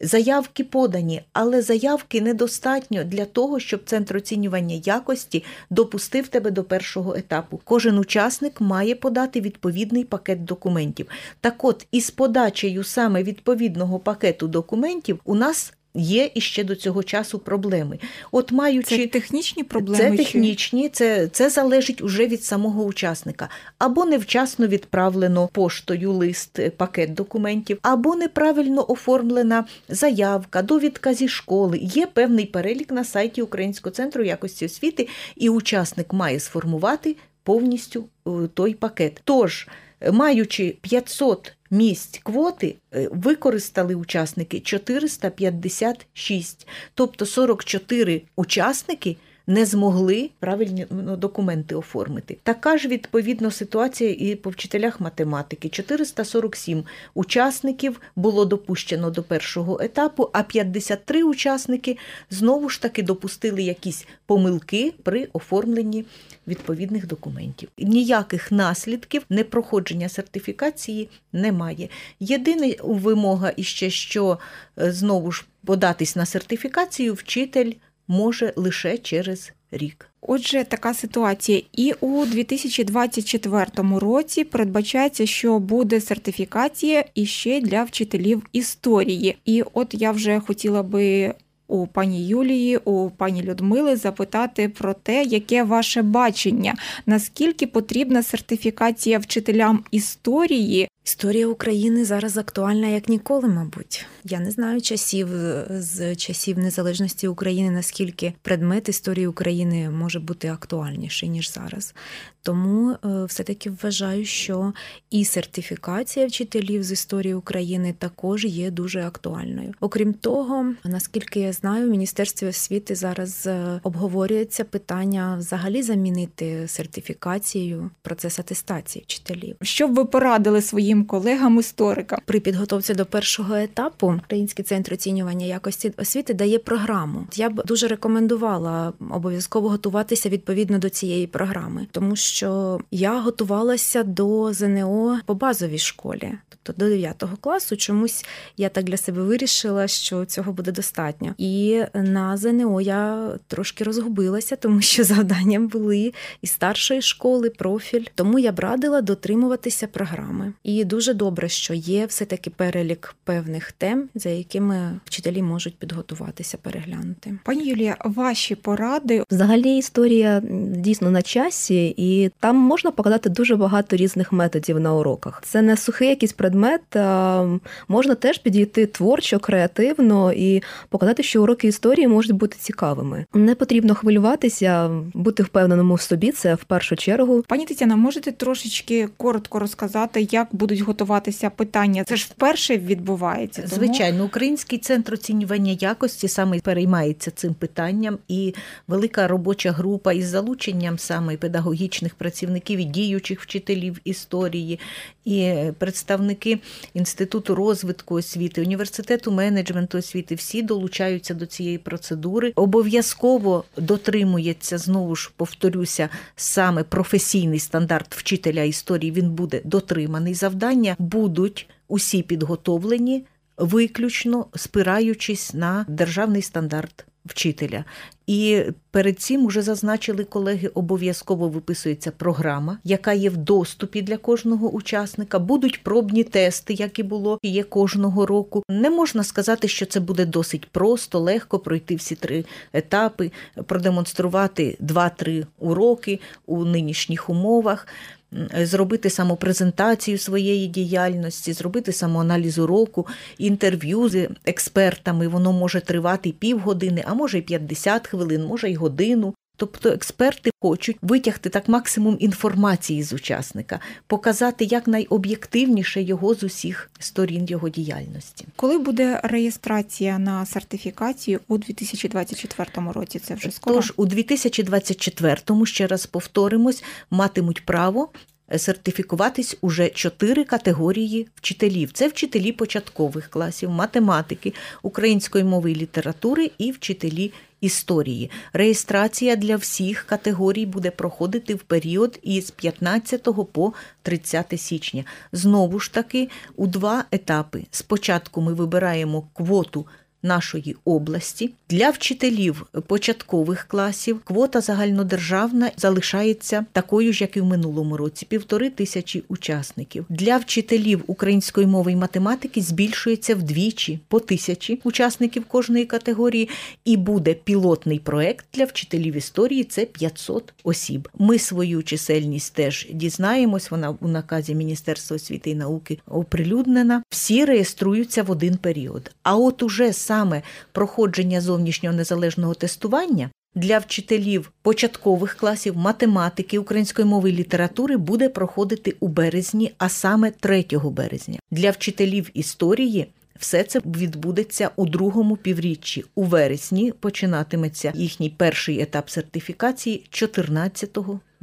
Заявки 0.00 0.64
подані, 0.64 1.22
але 1.32 1.62
заявки 1.62 2.20
недостатньо 2.20 3.04
для 3.04 3.24
того, 3.24 3.60
щоб 3.60 3.80
центр 3.84 4.16
оцінювання 4.16 4.74
якості 4.84 5.44
допустив 5.70 6.28
тебе 6.28 6.50
до 6.50 6.64
першого 6.64 7.14
етапу. 7.14 7.60
Кожен 7.64 7.98
учасник 7.98 8.60
має 8.60 8.94
подати 8.94 9.40
відповідний 9.40 10.04
пакет 10.04 10.44
документів. 10.44 11.06
Так 11.40 11.64
от, 11.64 11.86
із 11.90 12.10
подачею 12.10 12.84
саме 12.84 13.22
відповідного 13.22 13.98
пакету 13.98 14.48
документів 14.48 15.20
у 15.24 15.34
нас 15.34 15.72
є 15.94 16.30
іще 16.34 16.64
до 16.64 16.76
цього 16.76 17.02
часу 17.02 17.38
проблеми. 17.38 17.98
От 18.32 18.52
маючи 18.52 18.98
Це 18.98 19.06
технічні 19.06 19.64
проблеми? 19.64 19.98
це 19.98 20.16
технічні, 20.16 20.88
це, 20.88 21.28
це 21.28 21.50
залежить 21.50 22.02
уже 22.02 22.26
від 22.26 22.44
самого 22.44 22.84
учасника. 22.84 23.48
Або 23.78 24.04
невчасно 24.04 24.66
відправлено 24.66 25.48
поштою 25.52 26.12
лист, 26.12 26.58
е, 26.58 26.70
пакет 26.70 27.14
документів, 27.14 27.78
або 27.82 28.16
неправильно 28.16 28.84
оформлена 28.88 29.64
заявка, 29.88 30.62
довідка 30.62 31.14
зі 31.14 31.28
школи. 31.28 31.78
Є 31.82 32.06
певний 32.06 32.46
перелік 32.46 32.92
на 32.92 33.04
сайті 33.04 33.42
Українського 33.42 33.94
центру 33.94 34.24
якості 34.24 34.66
освіти, 34.66 35.08
і 35.36 35.48
учасник 35.48 36.12
має 36.12 36.40
сформувати 36.40 37.16
повністю 37.42 38.04
е, 38.26 38.30
той 38.54 38.74
пакет. 38.74 39.20
Тож, 39.24 39.68
е, 40.00 40.12
маючи 40.12 40.76
500 40.80 41.52
місць 41.74 42.20
квоти, 42.22 42.76
е, 42.94 43.08
використали 43.12 43.94
учасники 43.94 44.60
456, 44.60 46.66
тобто 46.94 47.26
44 47.26 48.22
учасники 48.36 49.16
не 49.46 49.66
змогли 49.66 50.30
правильні 50.38 50.86
ну, 50.90 51.16
документи 51.16 51.74
оформити. 51.74 52.36
Така 52.42 52.78
ж 52.78 52.88
відповідно 52.88 53.50
ситуація 53.50 54.10
і 54.10 54.34
по 54.34 54.50
вчителях 54.50 55.00
математики. 55.00 55.68
447 55.68 56.84
учасників 57.14 58.00
було 58.16 58.44
допущено 58.44 59.10
до 59.10 59.22
першого 59.22 59.80
етапу, 59.80 60.30
а 60.32 60.42
53 60.42 61.22
учасники 61.22 61.96
знову 62.30 62.68
ж 62.68 62.82
таки 62.82 63.02
допустили 63.02 63.62
якісь 63.62 64.06
помилки 64.26 64.94
при 65.02 65.28
оформленні 65.32 66.04
відповідних 66.46 67.06
документів. 67.06 67.68
Ніяких 67.78 68.52
наслідків 68.52 69.22
непроходження 69.28 70.08
сертифікації 70.08 71.08
немає. 71.32 71.88
Єдина 72.20 72.74
вимога 72.82 73.52
іще, 73.56 73.90
що 73.90 74.38
е, 74.78 74.92
знову 74.92 75.32
ж 75.32 75.44
податись 75.64 76.16
на 76.16 76.26
сертифікацію 76.26 77.14
вчитель 77.14 77.72
може 78.08 78.52
лише 78.56 78.98
через 78.98 79.52
рік. 79.70 80.08
Отже, 80.20 80.64
така 80.64 80.94
ситуація. 80.94 81.62
І 81.72 81.92
у 82.00 82.26
2024 82.26 83.66
році 83.98 84.44
передбачається, 84.44 85.26
що 85.26 85.58
буде 85.58 86.00
сертифікація 86.00 87.04
іще 87.14 87.60
для 87.60 87.82
вчителів 87.82 88.42
історії. 88.52 89.36
І 89.44 89.62
от 89.72 89.94
я 89.94 90.10
вже 90.10 90.40
хотіла 90.40 90.82
би. 90.82 91.34
У 91.66 91.86
пані 91.86 92.26
Юлії, 92.26 92.76
у 92.76 93.10
пані 93.10 93.42
Людмили 93.42 93.96
запитати 93.96 94.68
про 94.68 94.94
те, 94.94 95.22
яке 95.22 95.62
ваше 95.62 96.02
бачення, 96.02 96.74
наскільки 97.06 97.66
потрібна 97.66 98.22
сертифікація 98.22 99.18
вчителям 99.18 99.84
історії 99.90 100.88
Історія 101.06 101.46
України 101.46 102.04
зараз 102.04 102.38
актуальна 102.38 102.86
як 102.86 103.08
ніколи, 103.08 103.48
мабуть. 103.48 104.06
Я 104.24 104.40
не 104.40 104.50
знаю 104.50 104.80
часів 104.80 105.28
з 105.70 106.16
часів 106.16 106.58
незалежності 106.58 107.28
України, 107.28 107.70
наскільки 107.70 108.32
предмет 108.42 108.88
історії 108.88 109.26
України 109.26 109.90
може 109.90 110.20
бути 110.20 110.48
актуальніший 110.48 111.28
ніж 111.28 111.52
зараз. 111.52 111.94
Тому 112.42 112.90
е, 112.90 113.24
все-таки 113.24 113.70
вважаю, 113.70 114.24
що 114.24 114.72
і 115.10 115.24
сертифікація 115.24 116.26
вчителів 116.26 116.82
з 116.82 116.92
історії 116.92 117.34
України 117.34 117.94
також 117.98 118.44
є 118.44 118.70
дуже 118.70 119.02
актуальною. 119.02 119.74
Окрім 119.80 120.14
того, 120.14 120.74
наскільки 120.84 121.40
я 121.40 121.52
знаю, 121.52 121.86
в 121.86 121.90
міністерстві 121.90 122.46
освіти 122.46 122.94
зараз 122.94 123.46
е, 123.46 123.80
обговорюється 123.82 124.64
питання 124.64 125.36
взагалі 125.38 125.82
замінити 125.82 126.68
сертифікацією 126.68 127.90
процес 128.02 128.38
атестації 128.38 129.02
вчителів. 129.08 129.56
Що 129.62 129.88
б 129.88 129.94
ви 129.94 130.04
порадили 130.04 130.62
своїм 130.62 130.93
колегам-історикам? 131.02 132.18
При 132.24 132.40
підготовці 132.40 132.94
до 132.94 133.06
першого 133.06 133.54
етапу 133.54 134.14
Український 134.24 134.64
центр 134.64 134.94
оцінювання 134.94 135.46
якості 135.46 135.92
освіти 135.96 136.34
дає 136.34 136.58
програму. 136.58 137.26
Я 137.34 137.50
б 137.50 137.62
дуже 137.66 137.88
рекомендувала 137.88 138.92
обов'язково 139.10 139.68
готуватися 139.68 140.28
відповідно 140.28 140.78
до 140.78 140.88
цієї 140.88 141.26
програми, 141.26 141.86
тому 141.90 142.16
що 142.16 142.80
я 142.90 143.20
готувалася 143.20 144.02
до 144.02 144.52
ЗНО 144.52 145.20
по 145.26 145.34
базовій 145.34 145.78
школі, 145.78 146.32
тобто 146.48 146.84
до 146.84 146.90
9 146.90 147.24
класу. 147.40 147.76
Чомусь 147.76 148.24
я 148.56 148.68
так 148.68 148.84
для 148.84 148.96
себе 148.96 149.22
вирішила, 149.22 149.88
що 149.88 150.24
цього 150.24 150.52
буде 150.52 150.72
достатньо. 150.72 151.34
І 151.38 151.82
на 151.94 152.36
ЗНО 152.36 152.80
я 152.80 153.28
трошки 153.46 153.84
розгубилася, 153.84 154.56
тому 154.56 154.80
що 154.80 155.04
завдання 155.04 155.60
були 155.60 156.12
і 156.42 156.46
старшої 156.46 157.02
школи, 157.02 157.50
профіль. 157.50 158.04
Тому 158.14 158.38
я 158.38 158.52
б 158.52 158.60
радила 158.60 159.00
дотримуватися 159.00 159.86
програми. 159.86 160.52
І 160.62 160.83
дуже 160.84 161.14
добре, 161.14 161.48
що 161.48 161.74
є 161.74 162.06
все-таки 162.06 162.50
перелік 162.50 163.14
певних 163.24 163.72
тем, 163.72 164.08
за 164.14 164.28
якими 164.28 165.00
вчителі 165.04 165.42
можуть 165.42 165.78
підготуватися, 165.78 166.58
переглянути. 166.62 167.38
Пані 167.44 167.64
Юлія, 167.64 167.96
ваші 168.04 168.54
поради 168.54 169.24
Взагалі 169.30 169.76
історія 169.76 170.42
дійсно 170.76 171.10
на 171.10 171.22
часі, 171.22 171.94
і 171.96 172.30
там 172.40 172.56
можна 172.56 172.90
показати 172.90 173.28
дуже 173.28 173.56
багато 173.56 173.96
різних 173.96 174.32
методів 174.32 174.80
на 174.80 174.94
уроках. 174.94 175.42
Це 175.44 175.62
не 175.62 175.76
сухий 175.76 176.08
якийсь 176.08 176.32
предмет, 176.32 176.96
а 176.96 177.58
можна 177.88 178.14
теж 178.14 178.38
підійти 178.38 178.86
творчо, 178.86 179.38
креативно 179.38 180.32
і 180.32 180.62
показати, 180.88 181.22
що 181.22 181.42
уроки 181.42 181.68
історії 181.68 182.08
можуть 182.08 182.32
бути 182.32 182.56
цікавими. 182.60 183.24
Не 183.34 183.54
потрібно 183.54 183.94
хвилюватися, 183.94 184.90
бути 185.14 185.42
впевненому 185.42 185.94
в 185.94 186.00
собі. 186.00 186.32
Це 186.32 186.54
в 186.54 186.64
першу 186.64 186.96
чергу. 186.96 187.44
Пані 187.48 187.66
Тетяна, 187.66 187.96
можете 187.96 188.32
трошечки 188.32 189.08
коротко 189.16 189.58
розказати, 189.58 190.28
як 190.30 190.48
будуть 190.52 190.73
готуватися 190.80 191.50
питання? 191.50 192.04
Це 192.04 192.16
ж 192.16 192.26
вперше 192.30 192.78
відбувається. 192.78 193.62
Тому... 193.62 193.74
Звичайно, 193.74 194.24
Український 194.24 194.78
центр 194.78 195.14
оцінювання 195.14 195.76
якості 195.80 196.28
саме 196.28 196.60
переймається 196.60 197.30
цим 197.30 197.54
питанням, 197.54 198.18
і 198.28 198.54
велика 198.88 199.28
робоча 199.28 199.72
група 199.72 200.12
із 200.12 200.26
залученням 200.26 200.98
саме 200.98 201.36
педагогічних 201.36 202.14
працівників 202.14 202.80
і 202.80 202.84
діючих 202.84 203.40
вчителів 203.40 204.00
історії, 204.04 204.80
і 205.24 205.54
представники 205.78 206.58
інституту 206.94 207.54
розвитку 207.54 208.14
освіти, 208.14 208.62
університету 208.62 209.32
менеджменту 209.32 209.98
освіти 209.98 210.34
всі 210.34 210.62
долучаються 210.62 211.34
до 211.34 211.46
цієї 211.46 211.78
процедури. 211.78 212.52
Обов'язково 212.56 213.64
дотримується 213.76 214.78
знову 214.78 215.16
ж 215.16 215.30
повторюся, 215.36 216.08
саме 216.36 216.82
професійний 216.82 217.58
стандарт 217.58 218.14
вчителя 218.14 218.62
історії. 218.62 219.12
Він 219.12 219.30
буде 219.30 219.60
дотриманий. 219.64 220.34
Завдання 220.34 220.63
будуть 220.98 221.68
усі 221.88 222.22
підготовлені 222.22 223.24
виключно 223.56 224.46
спираючись 224.54 225.54
на 225.54 225.86
державний 225.88 226.42
стандарт 226.42 227.06
вчителя. 227.24 227.84
І 228.26 228.62
перед 228.90 229.20
цим 229.20 229.44
уже 229.44 229.62
зазначили 229.62 230.24
колеги, 230.24 230.68
обов'язково 230.68 231.48
виписується 231.48 232.10
програма, 232.10 232.78
яка 232.84 233.12
є 233.12 233.30
в 233.30 233.36
доступі 233.36 234.02
для 234.02 234.16
кожного 234.16 234.70
учасника. 234.70 235.38
Будуть 235.38 235.82
пробні 235.82 236.24
тести, 236.24 236.74
як 236.74 236.98
і 236.98 237.02
було 237.02 237.38
є 237.42 237.62
кожного 237.62 238.26
року. 238.26 238.62
Не 238.68 238.90
можна 238.90 239.24
сказати, 239.24 239.68
що 239.68 239.86
це 239.86 240.00
буде 240.00 240.26
досить 240.26 240.66
просто, 240.66 241.18
легко 241.18 241.58
пройти 241.58 241.96
всі 241.96 242.14
три 242.14 242.44
етапи, 242.72 243.32
продемонструвати 243.66 244.76
два-три 244.80 245.46
уроки 245.58 246.20
у 246.46 246.64
нинішніх 246.64 247.30
умовах. 247.30 247.86
М, 248.34 248.66
зробити 248.66 249.10
самопрезентацію 249.10 250.18
своєї 250.18 250.66
діяльності, 250.66 251.52
зробити 251.52 251.92
самоаналіз 251.92 252.58
уроку, 252.58 253.06
інтерв'ю 253.38 254.08
з 254.08 254.28
експертами. 254.46 255.28
Воно 255.28 255.52
може 255.52 255.80
тривати 255.80 256.32
півгодини, 256.32 257.04
а 257.06 257.14
може 257.14 257.38
й 257.38 257.42
50 257.42 258.06
хвилин, 258.06 258.44
може 258.44 258.70
й 258.70 258.74
годину. 258.74 259.34
Тобто 259.56 259.88
експерти 259.88 260.50
хочуть 260.60 260.96
витягти 261.02 261.48
так 261.48 261.68
максимум 261.68 262.16
інформації 262.20 263.02
з 263.02 263.12
учасника, 263.12 263.80
показати 264.06 264.64
як 264.64 264.86
найоб'єктивніше 264.86 266.02
його 266.02 266.34
з 266.34 266.42
усіх 266.42 266.90
сторін 266.98 267.44
його 267.46 267.68
діяльності. 267.68 268.46
Коли 268.56 268.78
буде 268.78 269.20
реєстрація 269.24 270.18
на 270.18 270.46
сертифікацію 270.46 271.40
у 271.48 271.58
2024 271.58 272.92
році? 272.92 273.18
Це 273.18 273.34
вже 273.34 273.50
скоро? 273.50 273.76
Тож 273.76 273.92
у 273.96 274.06
2024-му, 274.06 275.66
ще 275.66 275.86
раз 275.86 276.06
повторимось, 276.06 276.84
матимуть 277.10 277.66
право 277.66 278.08
сертифікуватись 278.56 279.56
уже 279.60 279.88
чотири 279.88 280.44
категорії 280.44 281.28
вчителів. 281.34 281.92
Це 281.92 282.08
вчителі 282.08 282.52
початкових 282.52 283.28
класів, 283.28 283.70
математики, 283.70 284.54
української 284.82 285.44
мови 285.44 285.72
і 285.72 285.74
літератури 285.74 286.50
і 286.58 286.70
вчителі 286.70 287.32
історії. 287.60 288.30
Реєстрація 288.52 289.36
для 289.36 289.56
всіх 289.56 290.02
категорій 290.02 290.66
буде 290.66 290.90
проходити 290.90 291.54
в 291.54 291.62
період 291.62 292.18
із 292.22 292.50
15 292.50 293.28
по 293.52 293.72
30 294.02 294.60
січня. 294.60 295.04
Знову 295.32 295.80
ж 295.80 295.92
таки, 295.92 296.28
у 296.56 296.66
два 296.66 297.04
етапи. 297.10 297.64
Спочатку 297.70 298.40
ми 298.40 298.54
вибираємо 298.54 299.28
квоту 299.32 299.86
нашої 300.24 300.76
області. 300.84 301.50
Для 301.70 301.90
вчителів 301.90 302.66
початкових 302.86 303.64
класів 303.68 304.20
квота 304.24 304.60
загальнодержавна 304.60 305.70
залишається 305.76 306.64
такою 306.72 307.12
ж, 307.12 307.24
як 307.24 307.36
і 307.36 307.40
в 307.40 307.44
минулому 307.44 307.96
році 307.96 308.26
півтори 308.28 308.70
тисячі 308.70 309.22
учасників. 309.28 310.06
Для 310.08 310.36
вчителів 310.36 311.04
української 311.06 311.66
мови 311.66 311.92
і 311.92 311.96
математики 311.96 312.60
збільшується 312.62 313.34
вдвічі 313.34 314.00
по 314.08 314.20
тисячі 314.20 314.80
учасників 314.84 315.44
кожної 315.44 315.84
категорії, 315.84 316.48
і 316.84 316.96
буде 316.96 317.34
пілотний 317.34 317.98
проект 317.98 318.46
для 318.54 318.64
вчителів 318.64 319.16
історії 319.16 319.64
це 319.64 319.84
500 319.84 320.54
осіб. 320.64 321.08
Ми 321.18 321.38
свою 321.38 321.82
чисельність 321.82 322.54
теж 322.54 322.88
дізнаємось. 322.92 323.70
Вона 323.70 323.96
у 324.00 324.08
наказі 324.08 324.54
Міністерства 324.54 325.16
освіти 325.16 325.50
і 325.50 325.54
науки 325.54 325.98
оприлюднена. 326.06 327.02
Всі 327.10 327.44
реєструються 327.44 328.22
в 328.22 328.30
один 328.30 328.56
період. 328.56 329.10
А 329.22 329.36
от 329.36 329.62
уже 329.62 329.92
саме 330.14 330.42
проходження 330.72 331.40
зовнішнього 331.40 331.96
незалежного 331.96 332.54
тестування 332.54 333.30
для 333.54 333.78
вчителів 333.78 334.52
початкових 334.62 335.34
класів 335.34 335.76
математики, 335.76 336.58
української 336.58 337.08
мови 337.08 337.30
і 337.30 337.32
літератури 337.32 337.96
буде 337.96 338.28
проходити 338.28 338.96
у 339.00 339.08
березні, 339.08 339.72
а 339.78 339.88
саме 339.88 340.30
3 340.30 340.64
березня. 340.84 341.38
Для 341.50 341.70
вчителів 341.70 342.30
історії 342.34 343.06
все 343.38 343.62
це 343.62 343.80
відбудеться 343.84 344.70
у 344.76 344.86
другому 344.86 345.36
півріччі. 345.36 346.04
У 346.14 346.22
вересні 346.22 346.92
починатиметься 346.92 347.92
їхній 347.94 348.30
перший 348.30 348.80
етап 348.80 349.10
сертифікації 349.10 350.06
14 350.10 350.98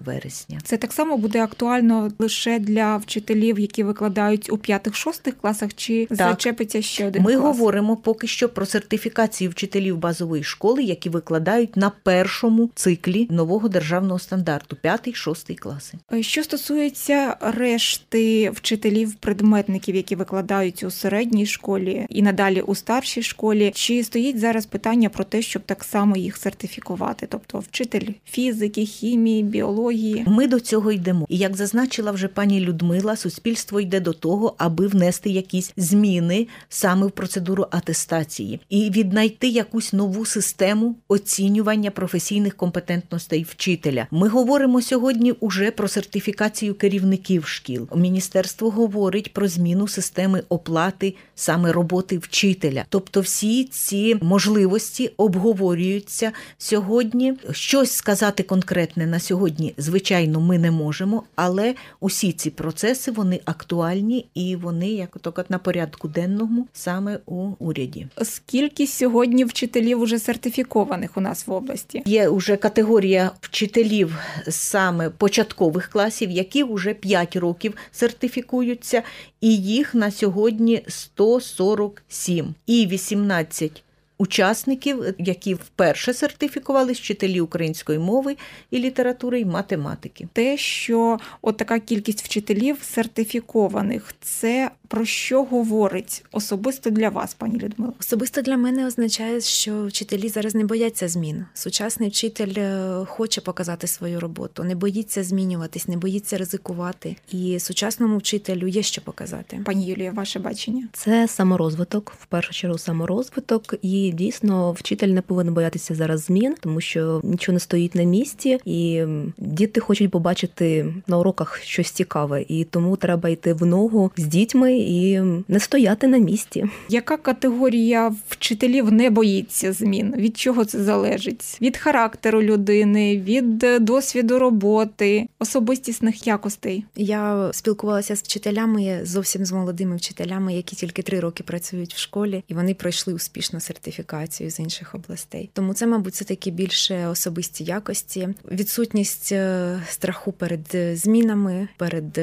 вересня. 0.05 0.59
Це 0.63 0.77
так 0.77 0.93
само 0.93 1.17
буде 1.17 1.43
актуально 1.43 2.11
лише 2.19 2.59
для 2.59 2.97
вчителів, 2.97 3.59
які 3.59 3.83
викладають 3.83 4.51
у 4.53 4.57
п'ятих-шостих 4.57 5.37
класах, 5.41 5.73
чи 5.75 6.05
Так. 6.05 6.17
зачепиться 6.17 6.81
ще 6.81 7.07
один 7.07 7.23
Ми 7.23 7.31
клас? 7.35 7.43
говоримо 7.43 7.95
поки 7.95 8.27
що 8.27 8.49
про 8.49 8.65
сертифікацію 8.65 9.49
вчителів 9.49 9.97
базової 9.97 10.43
школи, 10.43 10.83
які 10.83 11.09
викладають 11.09 11.77
на 11.77 11.89
першому 12.03 12.69
циклі 12.75 13.27
нового 13.29 13.67
державного 13.69 14.19
стандарту 14.19 14.77
5-6 14.83 15.55
класи. 15.55 15.97
Е, 16.13 16.23
Що 16.23 16.43
стосується 16.43 17.37
решти 17.41 18.49
вчителів 18.49 19.13
предметників, 19.13 19.95
які 19.95 20.15
викладають 20.15 20.83
у 20.83 20.91
середній 20.91 21.45
школі 21.45 22.05
і 22.09 22.21
надалі 22.21 22.61
у 22.61 22.75
старшій 22.75 23.23
школі, 23.23 23.71
чи 23.75 24.03
стоїть 24.03 24.39
зараз 24.39 24.65
питання 24.65 25.09
про 25.09 25.23
те, 25.23 25.41
щоб 25.41 25.61
так 25.61 25.83
само 25.83 26.17
їх 26.17 26.37
сертифікувати? 26.37 27.27
Тобто 27.29 27.59
вчитель 27.59 28.07
фізики, 28.25 28.85
хімії, 28.85 29.43
біології. 29.43 29.90
Ми 30.27 30.47
до 30.47 30.59
цього 30.59 30.91
йдемо. 30.91 31.25
І 31.29 31.37
як 31.37 31.57
зазначила 31.57 32.11
вже 32.11 32.27
пані 32.27 32.59
Людмила, 32.59 33.15
суспільство 33.15 33.79
йде 33.79 33.99
до 33.99 34.13
того, 34.13 34.55
аби 34.57 34.87
внести 34.87 35.29
якісь 35.29 35.73
зміни 35.77 36.47
саме 36.69 37.07
в 37.07 37.11
процедуру 37.11 37.65
атестації 37.71 38.59
і 38.69 38.89
віднайти 38.89 39.47
якусь 39.47 39.93
нову 39.93 40.25
систему 40.25 40.95
оцінювання 41.07 41.91
професійних 41.91 42.55
компетентностей 42.55 43.43
вчителя. 43.43 44.07
Ми 44.11 44.27
говоримо 44.27 44.81
сьогодні 44.81 45.31
уже 45.31 45.71
про 45.71 45.87
сертифікацію 45.87 46.75
керівників 46.75 47.45
шкіл. 47.45 47.87
Міністерство 47.95 48.69
говорить 48.69 49.33
про 49.33 49.47
зміну 49.47 49.87
системи 49.87 50.43
оплати 50.49 51.15
саме 51.35 51.71
роботи 51.71 52.17
вчителя. 52.17 52.85
Тобто, 52.89 53.21
всі 53.21 53.63
ці 53.63 54.17
можливості 54.21 55.11
обговорюються 55.17 56.31
сьогодні. 56.57 57.33
Щось 57.51 57.91
сказати 57.91 58.43
конкретне 58.43 59.05
на 59.05 59.19
сьогодні, 59.19 59.73
звичайно, 59.81 60.41
ми 60.41 60.59
не 60.59 60.71
можемо, 60.71 61.23
але 61.35 61.75
усі 61.99 62.31
ці 62.31 62.49
процеси 62.49 63.11
вони 63.11 63.41
актуальні 63.45 64.27
і 64.33 64.55
вони 64.55 64.89
як 64.89 65.17
то 65.21 65.33
на 65.49 65.57
порядку 65.57 66.07
денному 66.07 66.67
саме 66.73 67.19
у 67.25 67.51
уряді. 67.59 68.07
Скільки 68.21 68.87
сьогодні 68.87 69.45
вчителів 69.45 70.01
уже 70.01 70.19
сертифікованих 70.19 71.17
у 71.17 71.21
нас 71.21 71.47
в 71.47 71.51
області? 71.51 72.03
Є 72.05 72.29
вже 72.29 72.55
категорія 72.55 73.31
вчителів 73.41 74.17
саме 74.49 75.09
початкових 75.09 75.87
класів, 75.87 76.31
які 76.31 76.63
вже 76.63 76.93
5 76.93 77.35
років 77.35 77.73
сертифікуються, 77.91 79.03
і 79.41 79.57
їх 79.57 79.95
на 79.95 80.11
сьогодні 80.11 80.83
147 80.87 82.55
і 82.65 82.87
18 82.87 83.83
учасників, 84.21 85.03
які 85.17 85.53
вперше 85.53 86.13
сертифікували 86.13 86.91
вчителі 86.91 87.41
української 87.41 87.99
мови 87.99 88.37
і 88.71 88.79
літератури 88.79 89.39
і 89.39 89.45
математики. 89.45 90.27
Те, 90.33 90.57
що 90.57 91.19
от 91.41 91.57
така 91.57 91.79
кількість 91.79 92.25
вчителів 92.25 92.77
сертифікованих, 92.81 94.15
це 94.21 94.71
про 94.91 95.05
що 95.05 95.43
говорить 95.43 96.23
особисто 96.31 96.89
для 96.89 97.09
вас, 97.09 97.33
пані 97.33 97.59
Людмила? 97.59 97.93
Особисто 97.99 98.41
для 98.41 98.57
мене 98.57 98.87
означає, 98.87 99.41
що 99.41 99.85
вчителі 99.85 100.29
зараз 100.29 100.55
не 100.55 100.65
бояться 100.65 101.07
змін. 101.07 101.45
Сучасний 101.53 102.09
вчитель 102.09 102.53
е, 102.57 103.05
хоче 103.05 103.41
показати 103.41 103.87
свою 103.87 104.19
роботу, 104.19 104.63
не 104.63 104.75
боїться 104.75 105.23
змінюватись, 105.23 105.87
не 105.87 105.97
боїться 105.97 106.37
ризикувати. 106.37 107.15
І 107.31 107.59
сучасному 107.59 108.17
вчителю 108.17 108.67
є 108.67 108.81
що 108.83 109.01
показати. 109.01 109.59
Пані 109.65 109.85
Юлія, 109.85 110.11
ваше 110.11 110.39
бачення? 110.39 110.87
Це 110.93 111.27
саморозвиток, 111.27 112.13
в 112.21 112.25
першу 112.25 112.53
чергу 112.53 112.77
саморозвиток, 112.77 113.75
і 113.81 114.11
дійсно 114.11 114.71
вчитель 114.71 115.07
не 115.07 115.21
повинен 115.21 115.53
боятися 115.53 115.95
зараз 115.95 116.23
змін, 116.23 116.55
тому 116.59 116.81
що 116.81 117.21
нічого 117.23 117.53
не 117.53 117.59
стоїть 117.59 117.95
на 117.95 118.03
місці, 118.03 118.59
і 118.65 119.03
діти 119.37 119.79
хочуть 119.79 120.11
побачити 120.11 120.93
на 121.07 121.17
уроках 121.17 121.59
щось 121.63 121.91
цікаве, 121.91 122.45
і 122.47 122.63
тому 122.63 122.97
треба 122.97 123.29
йти 123.29 123.53
в 123.53 123.65
ногу 123.65 124.11
з 124.17 124.25
дітьми 124.25 124.80
і 124.81 125.21
не 125.47 125.59
стояти 125.59 126.07
на 126.07 126.17
місці. 126.17 126.65
Яка 126.89 127.17
категорія 127.17 128.15
вчителів 128.29 128.91
не 128.91 129.09
боїться 129.09 129.73
змін? 129.73 130.13
Від 130.17 130.37
чого 130.37 130.65
це 130.65 130.83
залежить? 130.83 131.57
Від 131.61 131.77
характеру 131.77 132.43
людини, 132.43 133.17
від 133.17 133.63
е, 133.63 133.79
досвіду 133.79 134.39
роботи, 134.39 135.27
особистісних 135.39 136.27
якостей. 136.27 136.85
Я 136.95 137.49
спілкувалася 137.53 138.15
з 138.15 138.21
вчителями 138.21 138.99
зовсім 139.03 139.45
з 139.45 139.51
молодими 139.51 139.95
вчителями, 139.95 140.53
які 140.53 140.75
тільки 140.75 141.01
три 141.01 141.19
роки 141.19 141.43
працюють 141.43 141.93
в 141.93 141.97
школі, 141.97 142.43
і 142.47 142.53
вони 142.53 142.73
пройшли 142.73 143.13
успішно 143.13 143.59
сертифікацію 143.59 144.49
з 144.49 144.59
інших 144.59 144.95
областей. 144.95 145.49
Тому 145.53 145.73
це, 145.73 145.87
мабуть, 145.87 146.15
це 146.15 146.25
такі 146.25 146.51
більше 146.51 147.07
особисті 147.07 147.63
якості, 147.63 148.29
відсутність 148.51 149.31
е, 149.31 149.79
страху 149.89 150.31
перед 150.31 150.65
е, 150.73 150.95
змінами, 150.95 151.67
перед 151.77 152.19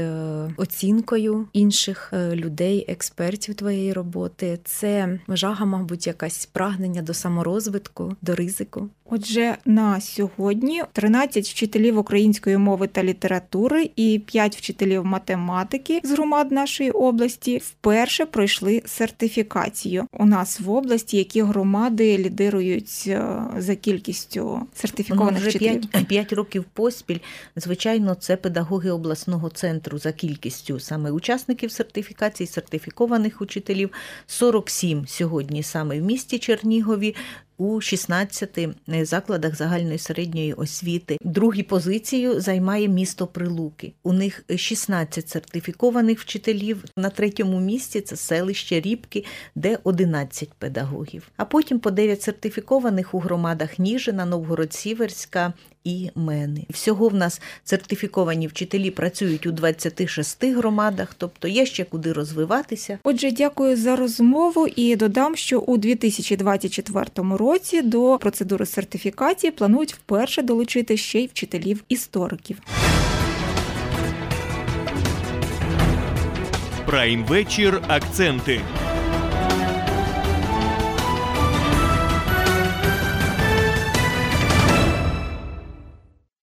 оцінкою 0.57 1.47
інших 1.53 2.11
е, 2.13 2.37
людей, 2.49 2.85
експертів 2.89 3.55
твоєї 3.55 3.93
роботи. 3.93 4.59
Це 4.65 5.19
жага, 5.29 5.65
мабуть, 5.65 6.07
якась 6.07 6.47
прагнення 6.47 7.03
до 7.03 7.15
саморозвитку, 7.15 8.17
до 8.23 8.35
ризику. 8.35 8.89
Отже, 9.11 9.57
на 9.65 10.01
сьогодні 10.01 10.83
13 10.93 11.49
вчителів 11.49 11.99
української 11.99 12.57
мови 12.57 12.87
та 12.87 13.05
літератури 13.05 13.91
і 13.97 14.19
5 14.27 14.57
вчителів 14.57 15.05
математики 15.05 16.01
з 16.05 16.11
громад 16.11 16.53
нашої 16.53 16.91
області 16.91 17.59
вперше 17.65 18.27
пройшли 18.27 18.83
сертифікацію. 18.87 20.07
У 20.13 20.27
нас 20.27 20.61
в 20.61 20.71
області 20.71 21.17
які 21.17 21.43
громади 21.43 22.19
лідирують 22.19 23.05
е, 23.07 23.41
за 23.59 23.77
кількістю 23.77 24.61
сертифікованих 24.75 25.43
Ну, 25.43 25.49
вже 25.49 25.59
вчителів? 25.59 25.87
5, 25.87 26.09
5 26.09 26.33
років 26.39 26.65
поспіль. 26.73 27.19
Звичайно, 27.57 28.15
це 28.15 28.37
педагоги 28.37 28.91
обласного 28.91 29.51
центру 29.51 29.99
за 29.99 30.13
кількістю 30.13 30.81
саме 30.81 31.11
учасників 31.11 31.73
сертифікації, 31.73 32.38
сертифікованих 32.47 33.41
учителів. 33.41 33.91
47 34.27 35.07
сьогодні 35.07 35.63
саме 35.63 36.01
в 36.01 36.03
місті 36.03 36.39
Чернігові. 36.39 37.15
У 37.59 37.81
16 37.81 38.59
закладах 39.03 39.57
загальної 39.57 39.99
середньої 39.99 40.53
освіти. 40.53 41.19
Другі 41.21 41.63
позицію 41.63 42.41
займає 42.41 42.89
місто 42.89 43.27
Прилуки. 43.27 43.93
У 44.03 44.13
них 44.13 44.45
16 44.57 45.29
сертифікованих 45.29 46.21
вчителів. 46.21 46.85
На 46.97 47.11
третьому 47.11 47.61
місці 47.61 48.01
це 48.01 48.17
селище 48.17 48.81
Рібки, 48.81 49.25
де 49.55 49.79
11 49.85 50.53
педагогів. 50.53 51.31
А 51.37 51.45
потім 51.45 51.79
по 51.79 51.91
9 51.91 52.23
сертифікованих 52.23 53.15
у 53.15 53.19
громадах 53.19 53.79
Ніжина, 53.79 54.27
Новгород-Сіверська 54.27 55.53
і 55.85 56.11
Мени. 56.15 56.67
Всього 56.71 57.09
в 57.09 57.15
нас 57.15 57.41
сертифіковані 57.65 58.47
вчителі 58.47 58.91
працюють 58.91 59.47
у 59.47 59.53
26 59.53 60.45
громадах, 60.45 61.15
тобто 61.19 61.49
є 61.49 61.67
ще 61.67 61.85
куди 61.85 62.13
розвиватися. 62.13 62.99
Отже, 63.05 63.31
дякую 63.31 63.77
за 63.77 63.97
розмову 63.97 64.67
і 64.77 64.97
додам, 64.97 65.37
що 65.37 65.61
у 65.61 65.77
2024 65.77 67.07
році 67.17 67.48
до 67.83 68.19
процедури 68.19 68.67
сертифікації 68.67 69.51
планують 69.51 69.95
вперше 69.95 70.43
долучити 70.43 70.97
ще 70.97 71.21
й 71.21 71.27
вчителів 71.27 71.85
істориків. 71.89 72.59
Прайм 76.87 77.25
вечір. 77.25 77.83
Акценти. 77.89 78.61